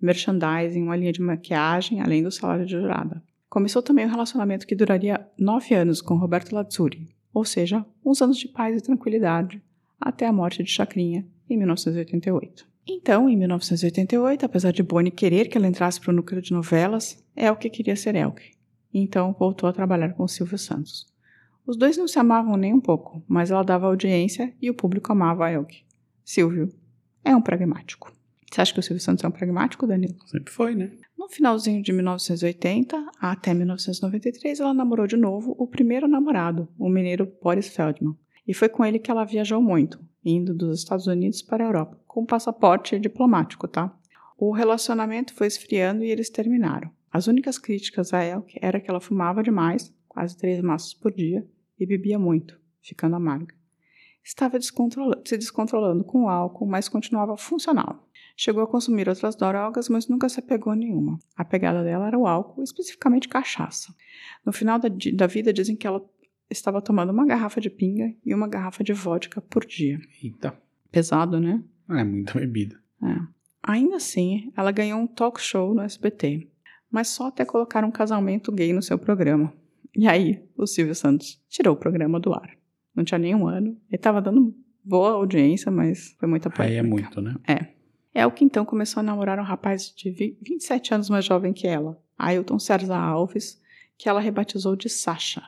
Merchandising, 0.00 0.82
uma 0.82 0.96
linha 0.96 1.12
de 1.12 1.20
maquiagem, 1.20 2.00
além 2.00 2.22
do 2.22 2.30
salário 2.30 2.66
de 2.66 2.72
jurada. 2.72 3.22
Começou 3.54 3.80
também 3.80 4.04
um 4.04 4.10
relacionamento 4.10 4.66
que 4.66 4.74
duraria 4.74 5.24
nove 5.38 5.76
anos 5.76 6.02
com 6.02 6.16
Roberto 6.16 6.52
Lazzuri, 6.52 7.14
ou 7.32 7.44
seja, 7.44 7.86
uns 8.04 8.20
anos 8.20 8.36
de 8.36 8.48
paz 8.48 8.76
e 8.76 8.82
tranquilidade, 8.82 9.62
até 10.00 10.26
a 10.26 10.32
morte 10.32 10.60
de 10.64 10.68
Chacrinha 10.68 11.24
em 11.48 11.56
1988. 11.58 12.66
Então, 12.84 13.30
em 13.30 13.36
1988, 13.36 14.44
apesar 14.44 14.72
de 14.72 14.82
Bonnie 14.82 15.12
querer 15.12 15.46
que 15.46 15.56
ela 15.56 15.68
entrasse 15.68 16.00
para 16.00 16.10
o 16.10 16.16
núcleo 16.16 16.42
de 16.42 16.52
novelas, 16.52 17.24
Elke 17.36 17.70
queria 17.70 17.94
ser 17.94 18.16
Elke. 18.16 18.50
Então 18.92 19.32
voltou 19.38 19.68
a 19.68 19.72
trabalhar 19.72 20.14
com 20.14 20.26
Silvio 20.26 20.58
Santos. 20.58 21.06
Os 21.64 21.76
dois 21.76 21.96
não 21.96 22.08
se 22.08 22.18
amavam 22.18 22.56
nem 22.56 22.74
um 22.74 22.80
pouco, 22.80 23.22
mas 23.28 23.52
ela 23.52 23.62
dava 23.62 23.86
audiência 23.86 24.52
e 24.60 24.68
o 24.68 24.74
público 24.74 25.12
amava 25.12 25.46
a 25.46 25.52
Elke. 25.52 25.84
Silvio 26.24 26.74
é 27.24 27.36
um 27.36 27.40
pragmático. 27.40 28.12
Você 28.50 28.60
acha 28.60 28.74
que 28.74 28.80
o 28.80 28.82
Silvio 28.82 29.00
Santos 29.00 29.22
é 29.22 29.28
um 29.28 29.30
pragmático, 29.30 29.86
Danilo? 29.86 30.16
Sempre 30.26 30.52
foi, 30.52 30.74
né? 30.74 30.90
No 31.16 31.28
finalzinho 31.28 31.82
de 31.82 31.92
1980 31.92 33.12
até 33.20 33.54
1993, 33.54 34.60
ela 34.60 34.74
namorou 34.74 35.06
de 35.06 35.16
novo 35.16 35.54
o 35.58 35.66
primeiro 35.66 36.08
namorado, 36.08 36.68
o 36.78 36.88
mineiro 36.88 37.32
Boris 37.40 37.68
Feldman. 37.68 38.16
E 38.46 38.52
foi 38.52 38.68
com 38.68 38.84
ele 38.84 38.98
que 38.98 39.10
ela 39.10 39.24
viajou 39.24 39.62
muito, 39.62 39.98
indo 40.24 40.54
dos 40.54 40.80
Estados 40.80 41.06
Unidos 41.06 41.40
para 41.40 41.64
a 41.64 41.68
Europa, 41.68 41.98
com 42.06 42.26
passaporte 42.26 42.98
diplomático, 42.98 43.68
tá? 43.68 43.96
O 44.36 44.52
relacionamento 44.52 45.32
foi 45.32 45.46
esfriando 45.46 46.04
e 46.04 46.10
eles 46.10 46.28
terminaram. 46.28 46.90
As 47.10 47.28
únicas 47.28 47.58
críticas 47.58 48.12
a 48.12 48.24
Elke 48.24 48.58
era 48.60 48.80
que 48.80 48.90
ela 48.90 49.00
fumava 49.00 49.42
demais, 49.42 49.94
quase 50.08 50.36
três 50.36 50.60
maços 50.60 50.94
por 50.94 51.12
dia, 51.12 51.46
e 51.78 51.86
bebia 51.86 52.18
muito, 52.18 52.60
ficando 52.82 53.16
amarga. 53.16 53.54
Estava 54.22 54.58
descontrola 54.58 55.22
se 55.24 55.36
descontrolando 55.36 56.02
com 56.02 56.24
o 56.24 56.28
álcool, 56.28 56.66
mas 56.66 56.88
continuava 56.88 57.36
funcional. 57.36 58.08
Chegou 58.36 58.62
a 58.62 58.66
consumir 58.66 59.08
outras 59.08 59.36
drogas, 59.36 59.88
mas 59.88 60.08
nunca 60.08 60.28
se 60.28 60.40
apegou 60.40 60.72
a 60.72 60.76
nenhuma. 60.76 61.18
A 61.36 61.44
pegada 61.44 61.84
dela 61.84 62.08
era 62.08 62.18
o 62.18 62.26
álcool, 62.26 62.62
especificamente 62.62 63.28
cachaça. 63.28 63.94
No 64.44 64.52
final 64.52 64.78
da, 64.78 64.88
da 65.14 65.26
vida, 65.26 65.52
dizem 65.52 65.76
que 65.76 65.86
ela 65.86 66.04
estava 66.50 66.82
tomando 66.82 67.10
uma 67.10 67.24
garrafa 67.24 67.60
de 67.60 67.70
pinga 67.70 68.12
e 68.24 68.34
uma 68.34 68.48
garrafa 68.48 68.82
de 68.82 68.92
vodka 68.92 69.40
por 69.40 69.64
dia. 69.64 70.00
Eita. 70.22 70.56
Pesado, 70.90 71.40
né? 71.40 71.62
É 71.90 72.02
muita 72.02 72.38
bebida. 72.38 72.76
É. 73.02 73.16
Ainda 73.62 73.96
assim, 73.96 74.52
ela 74.56 74.72
ganhou 74.72 75.00
um 75.00 75.06
talk 75.06 75.40
show 75.40 75.74
no 75.74 75.82
SBT, 75.82 76.48
mas 76.90 77.08
só 77.08 77.28
até 77.28 77.44
colocar 77.44 77.84
um 77.84 77.90
casamento 77.90 78.52
gay 78.52 78.72
no 78.72 78.82
seu 78.82 78.98
programa. 78.98 79.52
E 79.96 80.08
aí, 80.08 80.42
o 80.56 80.66
Silvio 80.66 80.94
Santos 80.94 81.40
tirou 81.48 81.74
o 81.74 81.78
programa 81.78 82.18
do 82.18 82.32
ar. 82.32 82.50
Não 82.94 83.04
tinha 83.04 83.18
nenhum 83.18 83.46
ano. 83.46 83.68
Ele 83.88 83.96
estava 83.96 84.20
dando 84.20 84.54
boa 84.84 85.12
audiência, 85.12 85.70
mas 85.70 86.14
foi 86.18 86.28
muita 86.28 86.50
polêmica. 86.50 86.74
Aí 86.74 86.78
é 86.78 86.82
muito, 86.82 87.20
né? 87.20 87.36
É. 87.48 87.73
É 88.14 88.24
o 88.24 88.30
que 88.30 88.44
então 88.44 88.64
começou 88.64 89.00
a 89.00 89.02
namorar 89.02 89.40
um 89.40 89.42
rapaz 89.42 89.92
de 89.94 90.10
27 90.40 90.94
anos 90.94 91.10
mais 91.10 91.24
jovem 91.24 91.52
que 91.52 91.66
ela, 91.66 92.00
Ailton 92.16 92.60
César 92.60 92.96
Alves, 92.96 93.60
que 93.98 94.08
ela 94.08 94.20
rebatizou 94.20 94.76
de 94.76 94.88
Sasha. 94.88 95.42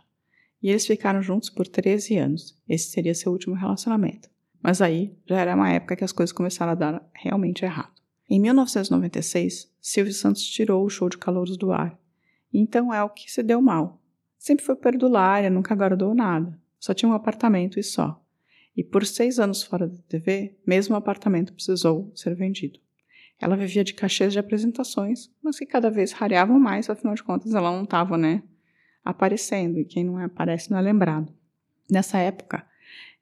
E 0.60 0.68
eles 0.68 0.84
ficaram 0.84 1.22
juntos 1.22 1.48
por 1.48 1.68
13 1.68 2.16
anos. 2.16 2.58
Esse 2.68 2.90
seria 2.90 3.14
seu 3.14 3.30
último 3.30 3.54
relacionamento. 3.54 4.28
Mas 4.60 4.82
aí 4.82 5.16
já 5.26 5.38
era 5.38 5.54
uma 5.54 5.70
época 5.70 5.94
que 5.94 6.02
as 6.02 6.10
coisas 6.10 6.32
começaram 6.32 6.72
a 6.72 6.74
dar 6.74 7.08
realmente 7.14 7.64
errado. 7.64 7.92
Em 8.28 8.40
1996, 8.40 9.72
Silvio 9.80 10.12
Santos 10.12 10.42
tirou 10.44 10.84
o 10.84 10.90
show 10.90 11.08
de 11.08 11.18
calouros 11.18 11.56
do 11.56 11.70
ar. 11.70 11.96
Então 12.52 12.92
é 12.92 13.00
o 13.04 13.08
que 13.08 13.30
se 13.30 13.44
deu 13.44 13.62
mal. 13.62 14.00
Sempre 14.36 14.64
foi 14.64 14.74
perdulária, 14.74 15.48
nunca 15.48 15.74
guardou 15.74 16.12
nada. 16.14 16.58
Só 16.80 16.92
tinha 16.92 17.08
um 17.08 17.14
apartamento 17.14 17.78
e 17.78 17.82
só. 17.84 18.20
E 18.76 18.84
por 18.84 19.06
seis 19.06 19.38
anos 19.38 19.62
fora 19.62 19.86
da 19.86 19.96
TV, 20.08 20.56
mesmo 20.66 20.94
o 20.94 20.98
apartamento 20.98 21.52
precisou 21.52 22.12
ser 22.14 22.34
vendido. 22.34 22.78
Ela 23.40 23.56
vivia 23.56 23.84
de 23.84 23.94
cachês 23.94 24.32
de 24.32 24.38
apresentações, 24.38 25.30
mas 25.42 25.58
que 25.58 25.66
cada 25.66 25.90
vez 25.90 26.12
rareavam 26.12 26.58
mais, 26.58 26.88
afinal 26.88 27.14
de 27.14 27.22
contas 27.22 27.54
ela 27.54 27.70
não 27.70 27.84
estava, 27.84 28.16
né, 28.16 28.42
aparecendo, 29.04 29.78
e 29.78 29.84
quem 29.84 30.04
não 30.04 30.18
aparece 30.18 30.70
não 30.70 30.78
é 30.78 30.82
lembrado. 30.82 31.32
Nessa 31.90 32.18
época, 32.18 32.66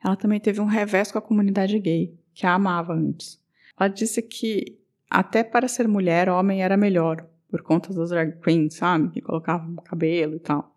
ela 0.03 0.17
também 0.17 0.41
teve 0.41 0.61
um 0.61 0.67
revés 0.67 1.11
com 1.11 1.19
a 1.19 1.23
comunidade 1.23 1.79
gay, 1.79 2.17
que 2.33 2.47
a 2.47 2.55
amava 2.55 2.95
antes. 2.95 3.41
Ela 3.79 3.89
disse 3.89 4.23
que 4.23 4.79
até 5.09 5.45
para 5.45 5.69
ser 5.69 5.87
mulher, 5.87 6.29
homem 6.29 6.63
era 6.63 6.77
melhor, 6.77 7.27
por 7.49 7.63
conta 7.63 7.95
das 7.95 8.11
drag 8.11 8.41
queens, 8.41 8.75
sabe? 8.75 9.11
Que 9.11 9.21
colocavam 9.21 9.77
cabelo 9.77 10.37
e 10.37 10.41
tal. 10.41 10.77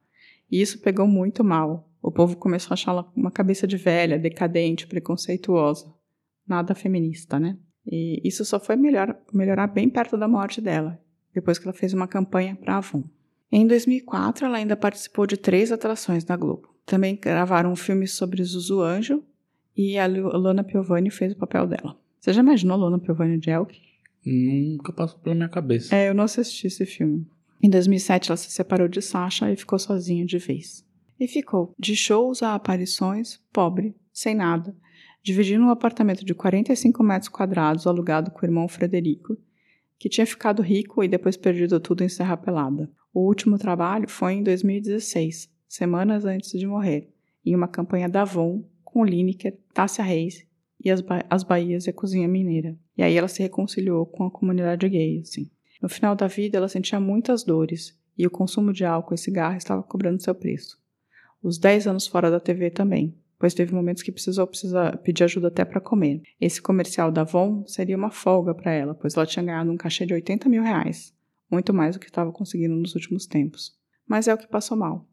E 0.52 0.62
isso 0.62 0.80
pegou 0.80 1.08
muito 1.08 1.44
mal. 1.44 1.87
O 2.08 2.12
povo 2.12 2.38
começou 2.38 2.72
a 2.72 2.76
achá-la 2.76 3.12
uma 3.14 3.30
cabeça 3.30 3.68
de 3.68 3.76
velha, 3.76 4.18
decadente, 4.18 4.88
preconceituosa. 4.88 5.94
Nada 6.48 6.74
feminista, 6.74 7.38
né? 7.38 7.58
E 7.86 8.22
isso 8.24 8.46
só 8.46 8.62
foi 8.62 8.78
melhor, 8.78 9.14
melhorar 9.34 9.68
bem 9.68 9.90
perto 9.90 10.18
da 10.18 10.26
morte 10.26 10.62
dela, 10.62 10.98
depois 11.34 11.60
que 11.60 11.68
ela 11.68 11.74
fez 11.74 11.94
uma 11.94 12.08
campanha 12.08 12.56
para 12.56 12.78
Avon. 12.78 13.04
Em 13.52 13.68
2004, 13.68 14.46
ela 14.46 14.56
ainda 14.56 14.78
participou 14.78 15.28
de 15.28 15.36
três 15.36 15.70
atrações 15.70 16.26
na 16.26 16.38
Globo. 16.38 16.74
Também 16.86 17.14
gravaram 17.18 17.74
um 17.74 17.76
filme 17.76 18.08
sobre 18.08 18.42
Zuzu 18.42 18.80
Anjo 18.80 19.22
e 19.76 19.98
a 19.98 20.08
Lona 20.08 20.64
Piovani 20.64 21.12
fez 21.12 21.34
o 21.34 21.38
papel 21.38 21.68
dela. 21.68 22.00
Você 22.22 22.32
já 22.32 22.40
imaginou 22.40 22.78
Lona 22.78 23.00
Piovani 23.00 23.38
de 23.38 23.50
Elk? 23.50 23.82
Nunca 24.26 24.94
passou 24.94 25.20
pela 25.20 25.36
minha 25.36 25.50
cabeça. 25.50 25.94
É, 25.94 26.08
eu 26.08 26.14
não 26.14 26.24
assisti 26.24 26.68
esse 26.68 26.86
filme. 26.86 27.28
Em 27.62 27.70
2007, 27.70 28.30
ela 28.30 28.38
se 28.38 28.50
separou 28.50 28.88
de 28.88 29.02
Sasha 29.02 29.52
e 29.52 29.58
ficou 29.58 29.78
sozinha 29.78 30.26
de 30.26 30.38
vez. 30.38 30.87
E 31.20 31.28
ficou 31.28 31.74
de 31.80 31.96
shows 31.96 32.44
a 32.44 32.54
aparições, 32.54 33.40
pobre, 33.52 33.96
sem 34.14 34.36
nada, 34.36 34.76
dividindo 35.24 35.66
um 35.66 35.70
apartamento 35.70 36.24
de 36.24 36.34
45 36.34 37.04
metros 37.04 37.30
quadrados 37.30 37.88
alugado 37.88 38.32
com 38.32 38.42
o 38.42 38.46
irmão 38.46 38.68
Frederico, 38.68 39.38
que 40.00 40.10
tinha 40.10 40.28
ficado 40.28 40.62
rico 40.62 41.04
e 41.04 41.08
depois 41.08 41.36
perdido 41.36 41.80
tudo 41.80 42.04
em 42.04 42.10
Serra 42.10 42.38
Pelada. 42.38 42.90
O 43.14 43.22
último 43.22 43.58
trabalho 43.58 44.08
foi 44.08 44.34
em 44.34 44.44
2016, 44.44 45.50
semanas 45.68 46.24
antes 46.24 46.52
de 46.52 46.68
morrer, 46.68 47.12
em 47.44 47.56
uma 47.56 47.68
campanha 47.68 48.08
da 48.08 48.22
Avon 48.22 48.64
com 48.84 49.04
Lineker, 49.04 49.58
Tássia 49.74 50.04
Reis 50.04 50.46
e 50.84 50.92
as, 50.92 51.02
ba 51.02 51.26
as 51.30 51.44
Bahias 51.44 51.88
e 51.88 51.90
a 51.90 51.94
Cozinha 51.94 52.28
Mineira. 52.28 52.78
E 52.96 53.04
aí 53.04 53.16
ela 53.16 53.28
se 53.28 53.42
reconciliou 53.42 54.06
com 54.06 54.24
a 54.24 54.32
comunidade 54.32 54.88
gay, 54.88 55.20
assim. 55.20 55.50
No 55.82 55.90
final 55.90 56.16
da 56.16 56.28
vida, 56.28 56.58
ela 56.58 56.70
sentia 56.70 57.00
muitas 57.00 57.44
dores 57.44 58.00
e 58.18 58.26
o 58.26 58.32
consumo 58.32 58.72
de 58.72 58.86
álcool 58.86 59.14
e 59.14 59.18
cigarro 59.18 59.58
estava 59.58 59.84
cobrando 59.84 60.22
seu 60.22 60.34
preço. 60.34 60.78
Os 61.48 61.58
10 61.58 61.88
anos 61.88 62.06
fora 62.06 62.30
da 62.30 62.42
TV 62.42 62.70
também, 62.70 63.16
pois 63.40 63.54
teve 63.54 63.74
momentos 63.74 64.04
que 64.04 64.12
precisou 64.12 64.46
pedir 65.02 65.24
ajuda 65.24 65.48
até 65.48 65.64
para 65.64 65.80
comer. 65.80 66.22
Esse 66.42 66.62
comercial 66.62 67.10
da 67.10 67.22
Avon 67.22 67.66
seria 67.66 67.96
uma 67.96 68.12
folga 68.12 68.54
para 68.54 68.74
ela, 68.74 68.94
pois 68.94 69.16
ela 69.16 69.26
tinha 69.26 69.46
ganhado 69.46 69.72
um 69.72 69.78
cachê 69.78 70.06
de 70.06 70.14
80 70.14 70.50
mil 70.50 70.62
reais, 70.62 71.14
muito 71.50 71.74
mais 71.74 71.96
do 71.96 72.02
que 72.02 72.08
estava 72.08 72.34
conseguindo 72.34 72.76
nos 72.76 72.96
últimos 72.96 73.26
tempos. 73.26 73.74
Mas 74.06 74.28
é 74.28 74.34
o 74.34 74.38
que 74.38 74.46
passou 74.46 74.76
mal. 74.76 75.08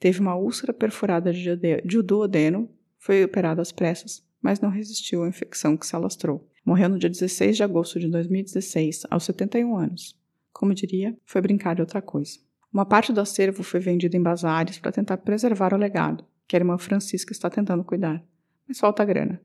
Teve 0.00 0.20
uma 0.20 0.34
úlcera 0.34 0.72
perfurada 0.72 1.30
de, 1.30 1.54
de 1.54 2.02
duodeno, 2.02 2.66
foi 2.96 3.22
operada 3.22 3.60
às 3.60 3.70
pressas, 3.70 4.26
mas 4.40 4.60
não 4.60 4.70
resistiu 4.70 5.22
à 5.22 5.28
infecção 5.28 5.76
que 5.76 5.86
se 5.86 5.94
alastrou. 5.94 6.48
Morreu 6.64 6.88
no 6.88 6.98
dia 6.98 7.10
16 7.10 7.58
de 7.58 7.62
agosto 7.62 8.00
de 8.00 8.08
2016, 8.08 9.02
aos 9.10 9.24
71 9.24 9.76
anos. 9.76 10.18
Como 10.50 10.72
diria, 10.72 11.14
foi 11.26 11.42
brincar 11.42 11.74
de 11.74 11.82
outra 11.82 12.00
coisa. 12.00 12.38
Uma 12.74 12.84
parte 12.84 13.12
do 13.12 13.20
acervo 13.20 13.62
foi 13.62 13.78
vendida 13.78 14.16
em 14.16 14.22
bazares 14.22 14.80
para 14.80 14.90
tentar 14.90 15.18
preservar 15.18 15.72
o 15.72 15.76
legado, 15.76 16.24
que 16.44 16.56
a 16.56 16.58
irmã 16.58 16.76
Francisca 16.76 17.30
está 17.30 17.48
tentando 17.48 17.84
cuidar, 17.84 18.20
mas 18.66 18.80
falta 18.80 19.04
grana. 19.04 19.40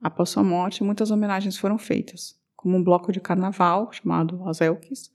Após 0.00 0.30
sua 0.30 0.42
morte, 0.42 0.82
muitas 0.82 1.10
homenagens 1.10 1.58
foram 1.58 1.76
feitas, 1.76 2.34
como 2.56 2.78
um 2.78 2.82
bloco 2.82 3.12
de 3.12 3.20
carnaval 3.20 3.92
chamado 3.92 4.42
As 4.48 4.62
Elkis, 4.62 5.12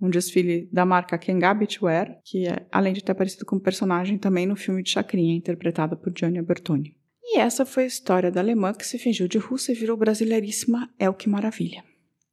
um 0.00 0.08
desfile 0.08 0.68
da 0.72 0.86
marca 0.86 1.18
Kenga 1.18 1.52
Beachwear, 1.52 2.20
que 2.24 2.46
é, 2.46 2.64
além 2.70 2.92
de 2.92 3.02
ter 3.02 3.10
aparecido 3.10 3.44
como 3.44 3.60
personagem 3.60 4.16
também 4.16 4.46
no 4.46 4.54
filme 4.54 4.80
de 4.80 4.90
Chacrinha, 4.90 5.34
interpretada 5.34 5.96
por 5.96 6.16
Gianni 6.16 6.40
Bertoni. 6.40 6.96
E 7.24 7.38
essa 7.40 7.66
foi 7.66 7.82
a 7.82 7.88
história 7.88 8.30
da 8.30 8.40
alemã 8.40 8.72
que 8.72 8.86
se 8.86 9.00
fingiu 9.00 9.26
de 9.26 9.36
russa 9.36 9.72
e 9.72 9.74
virou 9.74 9.96
brasileiríssima. 9.96 10.88
É 10.96 11.10
o 11.10 11.14
que 11.14 11.28
maravilha. 11.28 11.82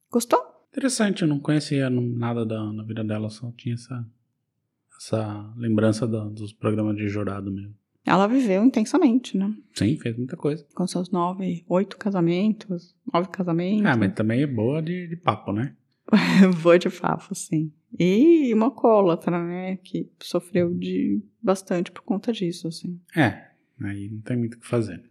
Gostou? 0.08 0.40
Interessante, 0.70 1.22
eu 1.22 1.28
não 1.28 1.40
conhecia 1.40 1.90
nada 1.90 2.46
da, 2.46 2.64
da 2.72 2.82
vida 2.84 3.02
dela, 3.02 3.28
só 3.28 3.52
tinha 3.56 3.74
essa, 3.74 4.06
essa 4.98 5.52
lembrança 5.56 6.06
da, 6.06 6.24
dos 6.24 6.52
programas 6.52 6.96
de 6.96 7.08
jurado 7.08 7.50
mesmo. 7.50 7.74
Ela 8.04 8.26
viveu 8.26 8.64
intensamente, 8.64 9.36
né? 9.36 9.54
Sim, 9.74 9.96
fez 9.98 10.16
muita 10.16 10.36
coisa. 10.36 10.66
Com 10.74 10.86
seus 10.86 11.10
nove, 11.10 11.64
oito 11.68 11.96
casamentos, 11.96 12.96
nove 13.12 13.28
casamentos. 13.28 13.86
Ah, 13.86 13.96
mas 13.96 14.14
também 14.14 14.42
é 14.42 14.46
boa 14.46 14.80
de, 14.82 15.06
de 15.06 15.16
papo, 15.16 15.52
né? 15.52 15.76
boa 16.62 16.78
de 16.78 16.88
papo, 16.88 17.34
sim. 17.34 17.72
E 17.98 18.52
uma 18.54 18.70
cólatra, 18.70 19.42
né? 19.42 19.76
Que 19.76 20.10
sofreu 20.22 20.74
de 20.74 21.22
bastante 21.42 21.90
por 21.90 22.02
conta 22.02 22.32
disso, 22.32 22.68
assim. 22.68 22.98
É, 23.14 23.48
Aí 23.84 24.08
não 24.10 24.20
tem 24.20 24.36
muito 24.36 24.54
o 24.54 24.60
que 24.60 24.66
fazer. 24.66 25.02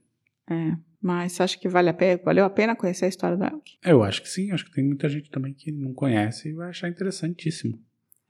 É, 0.50 0.78
mas 1.02 1.34
você 1.34 1.44
acha 1.44 1.58
que 1.58 1.70
vale 1.70 1.90
a 1.90 1.94
pena, 1.94 2.22
valeu 2.24 2.46
a 2.46 2.50
pena 2.50 2.76
conhecer 2.76 3.06
a 3.06 3.10
história 3.10 3.38
da 3.38 3.48
Elk? 3.48 3.78
Eu 3.84 4.04
acho 4.04 4.22
que 4.22 4.30
sim, 4.30 4.52
acho 4.52 4.66
que 4.66 4.72
tem 4.72 4.84
muita 4.84 5.08
gente 5.10 5.30
também 5.30 5.54
que 5.54 5.72
não 5.72 5.94
conhece 5.94 6.50
e 6.50 6.54
vai 6.54 6.70
achar 6.70 6.90
interessantíssimo. 6.90 7.80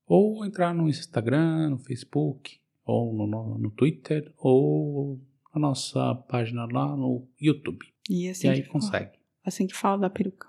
ou 0.06 0.44
entrar 0.44 0.74
no 0.74 0.88
Instagram, 0.88 1.70
no 1.70 1.78
Facebook, 1.78 2.58
ou 2.84 3.12
no, 3.12 3.26
no, 3.26 3.58
no 3.58 3.70
Twitter, 3.70 4.32
ou 4.36 5.20
na 5.54 5.60
nossa 5.60 6.14
página 6.14 6.66
lá 6.70 6.96
no 6.96 7.26
YouTube. 7.40 7.84
E, 8.08 8.28
assim 8.28 8.46
e 8.46 8.50
aí 8.50 8.62
consegue 8.64 9.16
assim 9.46 9.66
que 9.66 9.76
fala 9.76 9.98
da 9.98 10.10
peruca. 10.10 10.48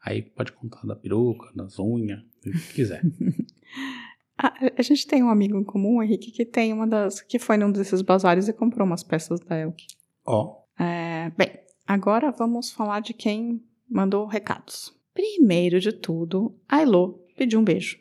Aí 0.00 0.22
pode 0.22 0.52
contar 0.52 0.86
da 0.86 0.96
peruca, 0.96 1.52
das 1.54 1.78
unhas, 1.78 2.22
o 2.46 2.50
que 2.50 2.72
quiser. 2.72 3.02
a, 4.38 4.54
a, 4.78 4.82
gente 4.82 5.06
tem 5.06 5.22
um 5.22 5.28
amigo 5.28 5.58
em 5.58 5.64
comum, 5.64 6.00
Henrique, 6.00 6.30
que 6.30 6.44
tem 6.44 6.72
uma 6.72 6.86
das. 6.86 7.20
que 7.20 7.38
foi 7.38 7.56
num 7.56 7.72
desses 7.72 8.00
bazares 8.02 8.46
e 8.46 8.52
comprou 8.52 8.86
umas 8.86 9.02
peças 9.02 9.40
da 9.40 9.58
Elk. 9.58 9.86
Ó. 10.24 10.44
Oh. 10.44 10.82
É, 10.82 11.32
bem, 11.36 11.50
agora 11.84 12.30
vamos 12.30 12.70
falar 12.70 13.00
de 13.00 13.12
quem 13.12 13.60
mandou 13.90 14.26
recados. 14.26 14.96
Primeiro 15.12 15.80
de 15.80 15.92
tudo, 15.92 16.54
a 16.68 16.80
Elo 16.80 17.20
pediu 17.36 17.58
um 17.58 17.64
beijo. 17.64 17.98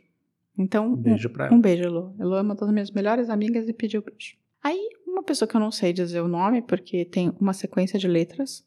Então, 0.55 0.93
um 0.93 0.95
beijo 0.95 1.29
pra 1.29 1.47
ela. 1.47 1.55
Um 1.55 1.59
beijo, 1.59 1.83
Elo. 1.83 2.15
Elo 2.19 2.35
é 2.35 2.41
uma 2.41 2.53
das 2.53 2.69
minhas 2.71 2.91
melhores 2.91 3.29
amigas 3.29 3.67
e 3.67 3.73
pediu 3.73 4.03
beijo. 4.03 4.37
Aí, 4.63 4.89
uma 5.07 5.23
pessoa 5.23 5.47
que 5.49 5.55
eu 5.55 5.61
não 5.61 5.71
sei 5.71 5.91
dizer 5.91 6.21
o 6.21 6.27
nome, 6.27 6.61
porque 6.61 7.05
tem 7.05 7.33
uma 7.39 7.53
sequência 7.53 7.97
de 7.97 8.07
letras, 8.07 8.63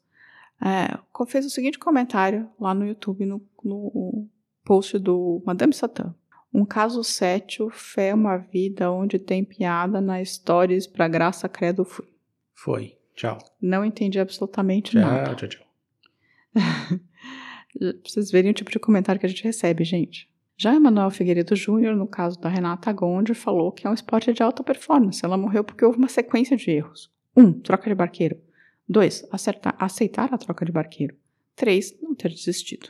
é, 0.61 0.97
fez 1.27 1.45
o 1.45 1.49
seguinte 1.49 1.79
comentário 1.79 2.49
lá 2.59 2.73
no 2.73 2.85
YouTube, 2.85 3.25
no, 3.25 3.41
no 3.63 4.27
post 4.65 4.99
do 4.99 5.41
Madame 5.45 5.73
Satã. 5.73 6.13
Um 6.53 6.65
caso 6.65 7.03
sétio, 7.03 7.69
fé 7.69 8.09
é 8.09 8.13
uma 8.13 8.37
vida 8.37 8.91
onde 8.91 9.17
tem 9.17 9.43
piada 9.43 10.01
na 10.01 10.23
stories 10.23 10.85
pra 10.85 11.07
graça 11.07 11.47
credo 11.47 11.85
fui. 11.85 12.05
Foi. 12.53 12.97
Tchau. 13.15 13.37
Não 13.61 13.85
entendi 13.85 14.19
absolutamente 14.19 14.91
tchau, 14.91 15.01
nada. 15.01 15.35
Tchau, 15.35 15.47
tchau, 15.47 15.65
pra 17.79 17.93
vocês 18.03 18.31
verem 18.31 18.51
o 18.51 18.53
tipo 18.53 18.71
de 18.71 18.79
comentário 18.79 19.19
que 19.19 19.25
a 19.25 19.29
gente 19.29 19.43
recebe, 19.43 19.83
gente. 19.83 20.29
Já 20.57 20.75
Emanuel 20.75 21.09
Figueiredo 21.09 21.55
Júnior, 21.55 21.95
no 21.95 22.05
caso 22.05 22.39
da 22.39 22.49
Renata 22.49 22.91
Gonde, 22.91 23.33
falou 23.33 23.71
que 23.71 23.87
é 23.87 23.89
um 23.89 23.93
esporte 23.93 24.31
de 24.33 24.43
alta 24.43 24.63
performance. 24.63 25.23
Ela 25.23 25.37
morreu 25.37 25.63
porque 25.63 25.83
houve 25.83 25.97
uma 25.97 26.07
sequência 26.07 26.55
de 26.55 26.69
erros. 26.69 27.11
Um, 27.35 27.53
troca 27.53 27.89
de 27.89 27.95
barqueiro. 27.95 28.37
2. 28.87 29.27
Aceitar 29.79 30.33
a 30.33 30.37
troca 30.37 30.65
de 30.65 30.71
barqueiro. 30.71 31.15
3. 31.55 32.01
Não 32.01 32.13
ter 32.13 32.29
desistido. 32.29 32.89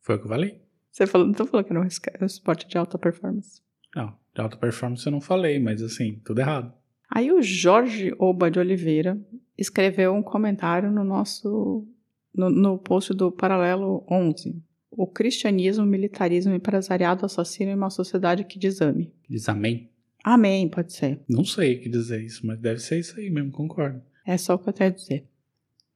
Foi 0.00 0.14
o 0.14 0.18
que 0.18 0.24
eu 0.24 0.28
falei? 0.28 0.65
Você 0.96 1.06
falou, 1.06 1.26
não 1.26 1.34
falou 1.34 1.62
que 1.62 1.70
era 1.70 1.80
um 2.22 2.24
esporte 2.24 2.66
de 2.66 2.78
alta 2.78 2.96
performance? 2.96 3.60
Não, 3.94 4.14
de 4.34 4.40
alta 4.40 4.56
performance 4.56 5.04
eu 5.04 5.12
não 5.12 5.20
falei, 5.20 5.58
mas 5.58 5.82
assim, 5.82 6.22
tudo 6.24 6.38
errado. 6.38 6.72
Aí 7.10 7.30
o 7.30 7.42
Jorge 7.42 8.14
Oba 8.18 8.50
de 8.50 8.58
Oliveira 8.58 9.20
escreveu 9.58 10.14
um 10.14 10.22
comentário 10.22 10.90
no 10.90 11.04
nosso 11.04 11.86
no, 12.34 12.48
no 12.48 12.78
post 12.78 13.12
do 13.12 13.30
Paralelo 13.30 14.06
11. 14.10 14.58
O 14.90 15.06
cristianismo, 15.06 15.84
militarismo, 15.84 16.54
empresariado, 16.54 17.26
assassino 17.26 17.72
e 17.72 17.74
uma 17.74 17.90
sociedade 17.90 18.44
que 18.44 18.58
desame. 18.58 19.12
Diz 19.28 19.50
amém? 19.50 19.90
Amém, 20.24 20.66
pode 20.66 20.94
ser. 20.94 21.20
Não 21.28 21.44
sei 21.44 21.76
o 21.76 21.80
que 21.82 21.90
dizer 21.90 22.24
isso, 22.24 22.46
mas 22.46 22.58
deve 22.58 22.80
ser 22.80 22.98
isso 22.98 23.20
aí 23.20 23.28
mesmo, 23.28 23.52
concordo. 23.52 24.00
É 24.26 24.38
só 24.38 24.54
o 24.54 24.58
que 24.58 24.70
eu 24.70 24.72
tenho 24.72 24.88
a 24.88 24.94
dizer. 24.94 25.28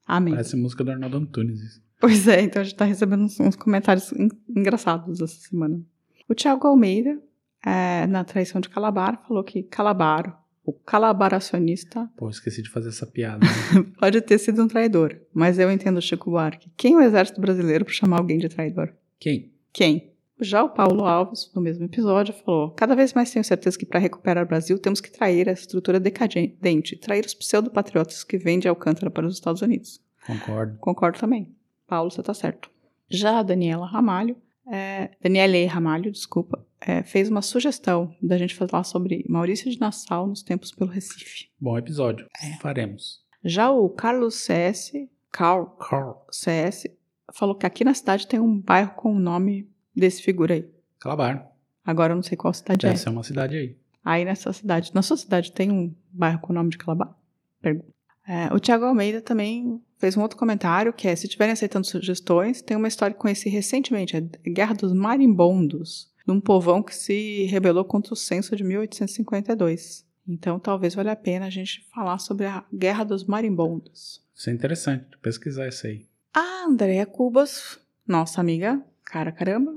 Amém. 0.06 0.34
Parece 0.34 0.56
música 0.56 0.84
do 0.84 0.90
Arnaldo 0.90 1.16
Antunes. 1.16 1.80
Pois 2.00 2.26
é, 2.26 2.40
então 2.40 2.62
a 2.62 2.64
gente 2.64 2.76
tá 2.76 2.84
recebendo 2.84 3.22
uns, 3.24 3.38
uns 3.38 3.54
comentários 3.54 4.10
en- 4.12 4.28
engraçados 4.48 5.20
essa 5.20 5.38
semana. 5.48 5.80
O 6.28 6.34
Thiago 6.34 6.66
Almeida, 6.66 7.20
é, 7.64 8.06
na 8.06 8.24
traição 8.24 8.60
de 8.60 8.68
Calabar, 8.70 9.22
falou 9.28 9.44
que 9.44 9.62
Calabaro, 9.64 10.32
o 10.64 10.72
calabaracionista, 10.72 12.08
Pô, 12.16 12.28
esqueci 12.30 12.62
de 12.62 12.70
fazer 12.70 12.88
essa 12.88 13.06
piada. 13.06 13.46
pode 13.98 14.20
ter 14.22 14.38
sido 14.38 14.62
um 14.62 14.68
traidor, 14.68 15.16
mas 15.32 15.58
eu 15.58 15.70
entendo 15.70 15.98
o 15.98 16.02
Chico 16.02 16.30
Buarque. 16.30 16.70
Quem 16.76 16.94
é 16.94 16.96
o 16.96 17.00
exército 17.02 17.40
brasileiro 17.40 17.84
para 17.84 17.92
chamar 17.94 18.18
alguém 18.18 18.38
de 18.38 18.48
traidor? 18.48 18.92
Quem? 19.18 19.52
Quem? 19.72 20.10
Já 20.40 20.62
o 20.62 20.70
Paulo 20.70 21.04
Alves, 21.04 21.50
no 21.54 21.60
mesmo 21.60 21.84
episódio, 21.84 22.32
falou: 22.32 22.70
Cada 22.70 22.94
vez 22.94 23.12
mais 23.12 23.30
tenho 23.30 23.44
certeza 23.44 23.76
que 23.78 23.84
para 23.84 24.00
recuperar 24.00 24.42
o 24.44 24.48
Brasil 24.48 24.78
temos 24.78 24.98
que 25.00 25.10
trair 25.10 25.48
a 25.50 25.52
estrutura 25.52 26.00
decadente, 26.00 26.96
trair 26.96 27.26
os 27.26 27.34
pseudo-patriotas 27.34 28.24
que 28.24 28.38
vêm 28.38 28.58
de 28.58 28.66
Alcântara 28.66 29.10
para 29.10 29.26
os 29.26 29.34
Estados 29.34 29.60
Unidos. 29.60 30.00
Concordo. 30.26 30.78
Concordo 30.78 31.18
também. 31.18 31.54
Paulo, 31.90 32.09
você 32.09 32.22
tá 32.22 32.33
certo. 32.33 32.70
Já 33.09 33.40
a 33.40 33.42
Daniela 33.42 33.85
Ramalho, 33.85 34.37
é, 34.70 35.11
Daniele 35.20 35.66
Ramalho, 35.66 36.12
desculpa, 36.12 36.64
é, 36.81 37.03
fez 37.03 37.29
uma 37.29 37.42
sugestão 37.42 38.14
da 38.22 38.38
gente 38.38 38.55
falar 38.55 38.85
sobre 38.85 39.24
Maurício 39.29 39.68
de 39.68 39.81
Nassau 39.81 40.29
nos 40.29 40.40
tempos 40.40 40.70
pelo 40.70 40.88
Recife. 40.88 41.50
Bom 41.61 41.76
episódio. 41.76 42.29
É. 42.40 42.57
Faremos. 42.59 43.24
Já 43.44 43.72
o 43.72 43.90
Carlos 43.90 44.37
CS, 44.37 44.92
Carl 45.33 45.66
Carl. 45.81 46.24
CS, 46.31 46.87
falou 47.33 47.57
que 47.57 47.66
aqui 47.66 47.83
na 47.83 47.92
cidade 47.92 48.29
tem 48.29 48.38
um 48.38 48.61
bairro 48.61 48.94
com 48.94 49.12
o 49.12 49.18
nome 49.18 49.68
desse 49.92 50.22
figura 50.22 50.55
aí. 50.55 50.70
Calabar. 51.00 51.50
Agora 51.85 52.12
eu 52.12 52.16
não 52.16 52.22
sei 52.22 52.37
qual 52.37 52.55
cidade 52.55 52.83
Deve 52.83 52.94
é. 52.94 52.98
ser 52.98 53.09
uma 53.09 53.24
cidade 53.24 53.57
aí. 53.57 53.76
Aí 54.05 54.24
nessa 54.24 54.53
cidade, 54.53 54.92
na 54.94 55.03
sua 55.03 55.16
cidade 55.16 55.50
tem 55.50 55.72
um 55.72 55.92
bairro 56.12 56.38
com 56.38 56.53
o 56.53 56.55
nome 56.55 56.70
de 56.70 56.79
Calabar? 56.79 57.12
Pergunta. 57.61 57.92
É, 58.26 58.52
o 58.54 58.59
Tiago 58.59 58.85
Almeida 58.85 59.20
também 59.20 59.80
fez 59.98 60.16
um 60.16 60.22
outro 60.22 60.38
comentário 60.38 60.92
que 60.92 61.09
é: 61.09 61.14
se 61.14 61.26
estiverem 61.26 61.52
aceitando 61.52 61.87
sugestões, 61.87 62.62
tem 62.62 62.76
uma 62.76 62.88
história 62.88 63.14
que 63.14 63.20
conheci 63.20 63.48
recentemente, 63.48 64.16
a 64.16 64.20
Guerra 64.50 64.74
dos 64.74 64.92
Marimbondos, 64.92 66.11
de 66.26 66.33
um 66.33 66.40
povão 66.40 66.83
que 66.83 66.94
se 66.94 67.44
rebelou 67.46 67.85
contra 67.85 68.14
o 68.14 68.16
censo 68.16 68.56
de 68.56 68.64
1852. 68.64 70.06
Então 70.28 70.59
talvez 70.59 70.94
valha 70.94 71.12
a 71.12 71.16
pena 71.16 71.46
a 71.46 71.50
gente 71.50 71.87
falar 71.92 72.18
sobre 72.18 72.46
a 72.46 72.64
Guerra 72.72 73.04
dos 73.04 73.24
Marimbondos. 73.24 74.22
Isso 74.35 74.48
é 74.48 74.52
interessante. 74.52 75.18
Pesquisar 75.20 75.68
isso 75.68 75.87
aí. 75.87 76.06
A 76.33 76.64
Andrea 76.66 77.04
Cubas, 77.04 77.78
nossa 78.06 78.40
amiga, 78.40 78.80
cara 79.04 79.33
caramba, 79.33 79.74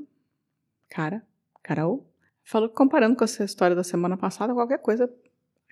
cara, 0.89 1.23
carol, 1.63 2.07
falou 2.43 2.69
que 2.69 2.75
comparando 2.75 3.15
com 3.15 3.23
essa 3.23 3.43
história 3.43 3.75
da 3.75 3.83
semana 3.83 4.15
passada, 4.15 4.53
qualquer 4.53 4.77
coisa 4.77 5.11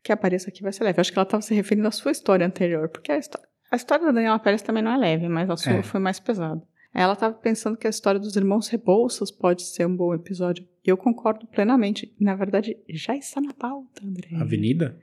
que 0.04 0.12
apareça 0.12 0.50
aqui 0.50 0.62
vai 0.64 0.72
ser 0.74 0.84
leve. 0.84 1.00
Acho 1.02 1.12
que 1.12 1.18
ela 1.20 1.24
estava 1.26 1.42
se 1.42 1.54
referindo 1.54 1.88
à 1.88 1.92
sua 1.92 2.12
história 2.12 2.46
anterior, 2.46 2.90
porque 2.90 3.12
a, 3.12 3.18
histó- 3.18 3.40
a 3.72 3.76
história 3.76 4.06
da 4.06 4.12
Daniela 4.12 4.40
Pérez 4.40 4.62
também 4.62 4.84
não 4.84 4.92
é 4.92 4.98
leve, 4.98 5.28
mas 5.30 5.50
a 5.50 5.58
sua 5.58 5.74
É. 5.74 5.84
foi 5.84 6.00
mais 6.00 6.20
pesada. 6.20 6.62
Ela 6.94 7.14
estava 7.14 7.34
pensando 7.34 7.78
que 7.78 7.88
a 7.88 7.90
história 7.90 8.20
dos 8.20 8.36
irmãos 8.36 8.68
Rebouças 8.68 9.32
pode 9.32 9.62
ser 9.64 9.86
um 9.88 9.96
bom 9.96 10.14
episódio. 10.14 10.68
E 10.86 10.90
eu 10.90 10.98
concordo 10.98 11.48
plenamente. 11.48 12.14
Na 12.20 12.36
verdade, 12.36 12.76
já 12.90 13.16
está 13.16 13.40
na 13.40 13.54
pauta, 13.54 14.04
André. 14.06 14.36
Avenida? 14.36 15.00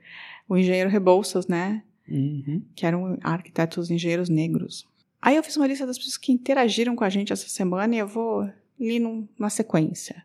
O 0.47 0.55
engenheiro 0.55 0.89
Rebouças, 0.89 1.47
né? 1.47 1.83
Uhum. 2.07 2.63
que 2.75 2.85
eram 2.87 3.17
arquitetos 3.23 3.91
engenheiros 3.91 4.29
negros. 4.29 4.83
Aí 5.21 5.35
eu 5.35 5.43
fiz 5.43 5.55
uma 5.57 5.67
lista 5.67 5.85
das 5.85 5.95
pessoas 5.97 6.17
que 6.17 6.31
interagiram 6.31 6.95
com 6.95 7.03
a 7.03 7.09
gente 7.09 7.31
essa 7.31 7.47
semana 7.47 7.93
e 7.95 7.99
eu 7.99 8.07
vou 8.07 8.49
ler 8.79 8.99
num- 8.99 9.27
na 9.37 9.47
sequência. 9.49 10.23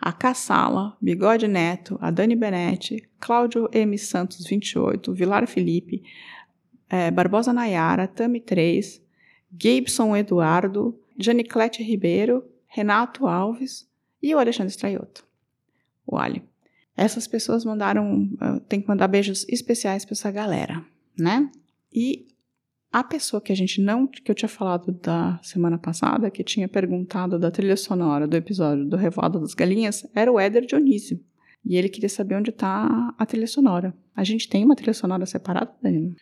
A 0.00 0.12
Cassala, 0.12 0.96
Bigode 1.00 1.46
Neto, 1.46 1.98
a 2.00 2.10
Dani 2.10 2.34
Benetti, 2.34 3.08
Cláudio 3.18 3.68
M. 3.72 3.98
Santos 3.98 4.46
28, 4.46 5.12
Vilar 5.12 5.46
Felipe, 5.46 6.02
eh, 6.88 7.10
Barbosa 7.10 7.52
Nayara, 7.52 8.06
Tami 8.06 8.40
3, 8.40 9.02
Gibson 9.58 10.16
Eduardo, 10.16 10.98
Janiclete 11.18 11.82
Ribeiro, 11.82 12.44
Renato 12.66 13.26
Alves 13.26 13.88
e 14.22 14.34
o 14.34 14.38
Alexandre 14.38 14.72
Straioto. 14.72 15.24
O 16.06 16.16
Ali. 16.16 16.42
Essas 16.96 17.26
pessoas 17.26 17.64
mandaram, 17.64 18.30
eh, 18.40 18.60
tem 18.68 18.80
que 18.80 18.88
mandar 18.88 19.08
beijos 19.08 19.46
especiais 19.48 20.04
para 20.04 20.14
essa 20.14 20.30
galera 20.30 20.84
né? 21.20 21.50
E 21.92 22.26
a 22.92 23.04
pessoa 23.04 23.40
que 23.40 23.52
a 23.52 23.54
gente 23.54 23.80
não, 23.80 24.06
que 24.06 24.30
eu 24.30 24.34
tinha 24.34 24.48
falado 24.48 24.92
da 24.92 25.38
semana 25.42 25.78
passada, 25.78 26.30
que 26.30 26.42
tinha 26.42 26.68
perguntado 26.68 27.38
da 27.38 27.50
trilha 27.50 27.76
sonora 27.76 28.26
do 28.26 28.36
episódio 28.36 28.84
do 28.84 28.96
Revoada 28.96 29.38
das 29.38 29.54
Galinhas, 29.54 30.04
era 30.14 30.30
o 30.30 30.40
Éder 30.40 30.66
Dionísio. 30.66 31.20
E 31.64 31.76
ele 31.76 31.88
queria 31.88 32.08
saber 32.08 32.36
onde 32.36 32.50
tá 32.50 33.14
a 33.16 33.26
trilha 33.26 33.46
sonora. 33.46 33.94
A 34.16 34.24
gente 34.24 34.48
tem 34.48 34.64
uma 34.64 34.74
trilha 34.74 34.94
sonora 34.94 35.24
separada, 35.26 35.70
Danilo? 35.82 36.14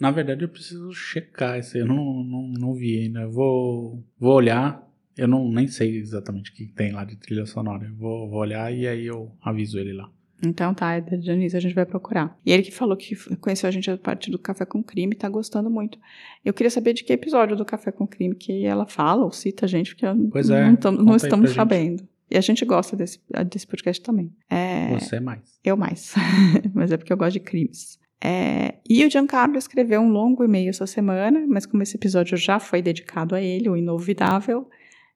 Na 0.00 0.10
verdade, 0.10 0.42
eu 0.42 0.48
preciso 0.48 0.92
checar 0.92 1.58
isso. 1.58 1.78
Eu 1.78 1.86
não, 1.86 2.24
não, 2.24 2.48
não 2.48 2.74
vi 2.74 2.98
ainda. 2.98 3.20
Eu 3.20 3.30
vou, 3.30 4.02
vou 4.18 4.34
olhar. 4.34 4.82
Eu 5.16 5.28
não, 5.28 5.48
nem 5.48 5.68
sei 5.68 5.96
exatamente 5.96 6.50
o 6.50 6.54
que 6.54 6.66
tem 6.66 6.90
lá 6.92 7.04
de 7.04 7.16
trilha 7.16 7.46
sonora. 7.46 7.86
Eu 7.86 7.94
vou, 7.94 8.28
vou 8.28 8.40
olhar 8.40 8.72
e 8.74 8.88
aí 8.88 9.06
eu 9.06 9.36
aviso 9.40 9.78
ele 9.78 9.92
lá. 9.92 10.10
Então 10.42 10.74
tá, 10.74 10.94
Éder 10.94 11.18
Dionísio, 11.18 11.56
a 11.56 11.60
gente 11.60 11.74
vai 11.74 11.86
procurar. 11.86 12.38
E 12.44 12.52
ele 12.52 12.62
que 12.62 12.70
falou 12.72 12.96
que 12.96 13.14
conheceu 13.36 13.68
a 13.68 13.70
gente 13.70 13.90
a 13.90 13.96
partir 13.96 14.30
do 14.30 14.38
Café 14.38 14.64
com 14.64 14.82
Crime, 14.82 15.14
tá 15.14 15.28
gostando 15.28 15.70
muito. 15.70 15.98
Eu 16.44 16.52
queria 16.52 16.70
saber 16.70 16.92
de 16.92 17.02
que 17.04 17.12
episódio 17.12 17.56
do 17.56 17.64
Café 17.64 17.90
com 17.92 18.06
Crime 18.06 18.34
que 18.34 18.64
ela 18.64 18.86
fala 18.86 19.24
ou 19.24 19.32
cita 19.32 19.64
a 19.64 19.68
gente, 19.68 19.94
porque 19.94 20.06
Pois 20.30 20.50
é, 20.50 20.66
não, 20.66 20.76
tam- 20.76 20.92
não 20.92 20.98
conta 21.04 21.12
aí 21.12 21.16
estamos 21.16 21.40
pra 21.40 21.48
gente. 21.48 21.56
sabendo. 21.56 22.08
E 22.30 22.36
a 22.36 22.40
gente 22.40 22.64
gosta 22.64 22.96
desse, 22.96 23.20
desse 23.50 23.66
podcast 23.66 24.02
também. 24.02 24.32
É, 24.50 24.98
Você 24.98 25.16
é 25.16 25.20
mais. 25.20 25.58
Eu 25.62 25.76
mais. 25.76 26.14
mas 26.74 26.90
é 26.90 26.96
porque 26.96 27.12
eu 27.12 27.16
gosto 27.16 27.34
de 27.34 27.40
crimes. 27.40 27.98
É, 28.22 28.76
e 28.88 29.04
o 29.04 29.10
Giancarlo 29.10 29.56
escreveu 29.58 30.00
um 30.00 30.08
longo 30.08 30.42
e-mail 30.42 30.70
essa 30.70 30.86
semana, 30.86 31.44
mas 31.46 31.66
como 31.66 31.82
esse 31.82 31.96
episódio 31.96 32.36
já 32.36 32.58
foi 32.58 32.80
dedicado 32.80 33.34
a 33.34 33.40
ele, 33.40 33.68
o 33.68 33.76
inovidável, 33.76 34.68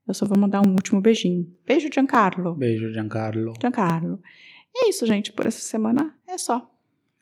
eu 0.07 0.15
só 0.15 0.27
vou 0.27 0.39
mandar 0.39 0.61
um 0.67 0.73
último 0.73 1.01
beijinho. 1.01 1.47
Beijo, 1.67 1.89
Giancarlo. 1.93 2.55
Beijo, 2.55 2.93
Giancarlo. 2.93 3.55
Giancarlo. 3.61 4.21
E 4.75 4.87
é 4.87 4.89
isso, 4.89 5.07
gente. 5.07 5.33
Por 5.33 5.47
essa 5.47 5.61
semana 5.61 6.15
é 6.27 6.39
só. 6.39 6.71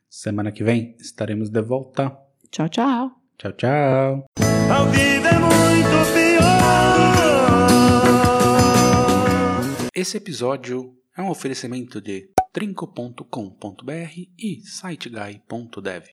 Semana 0.08 0.52
que 0.52 0.64
vem 0.64 0.96
estaremos 0.98 1.50
de 1.50 1.62
volta. 1.62 2.16
Tchau, 2.50 2.68
tchau. 2.68 3.10
Tchau, 3.38 3.52
tchau. 3.52 4.26
Ao 4.74 4.86
vivo 4.90 5.26
é 5.26 5.38
muito 5.38 6.12
pior. 6.14 6.36
Esse 9.94 10.16
episódio 10.16 10.96
é 11.16 11.22
um 11.22 11.30
oferecimento 11.30 12.00
de 12.00 12.30
trinco.com.br 12.52 13.92
e 14.38 14.60
siteguy.dev. 14.62 16.04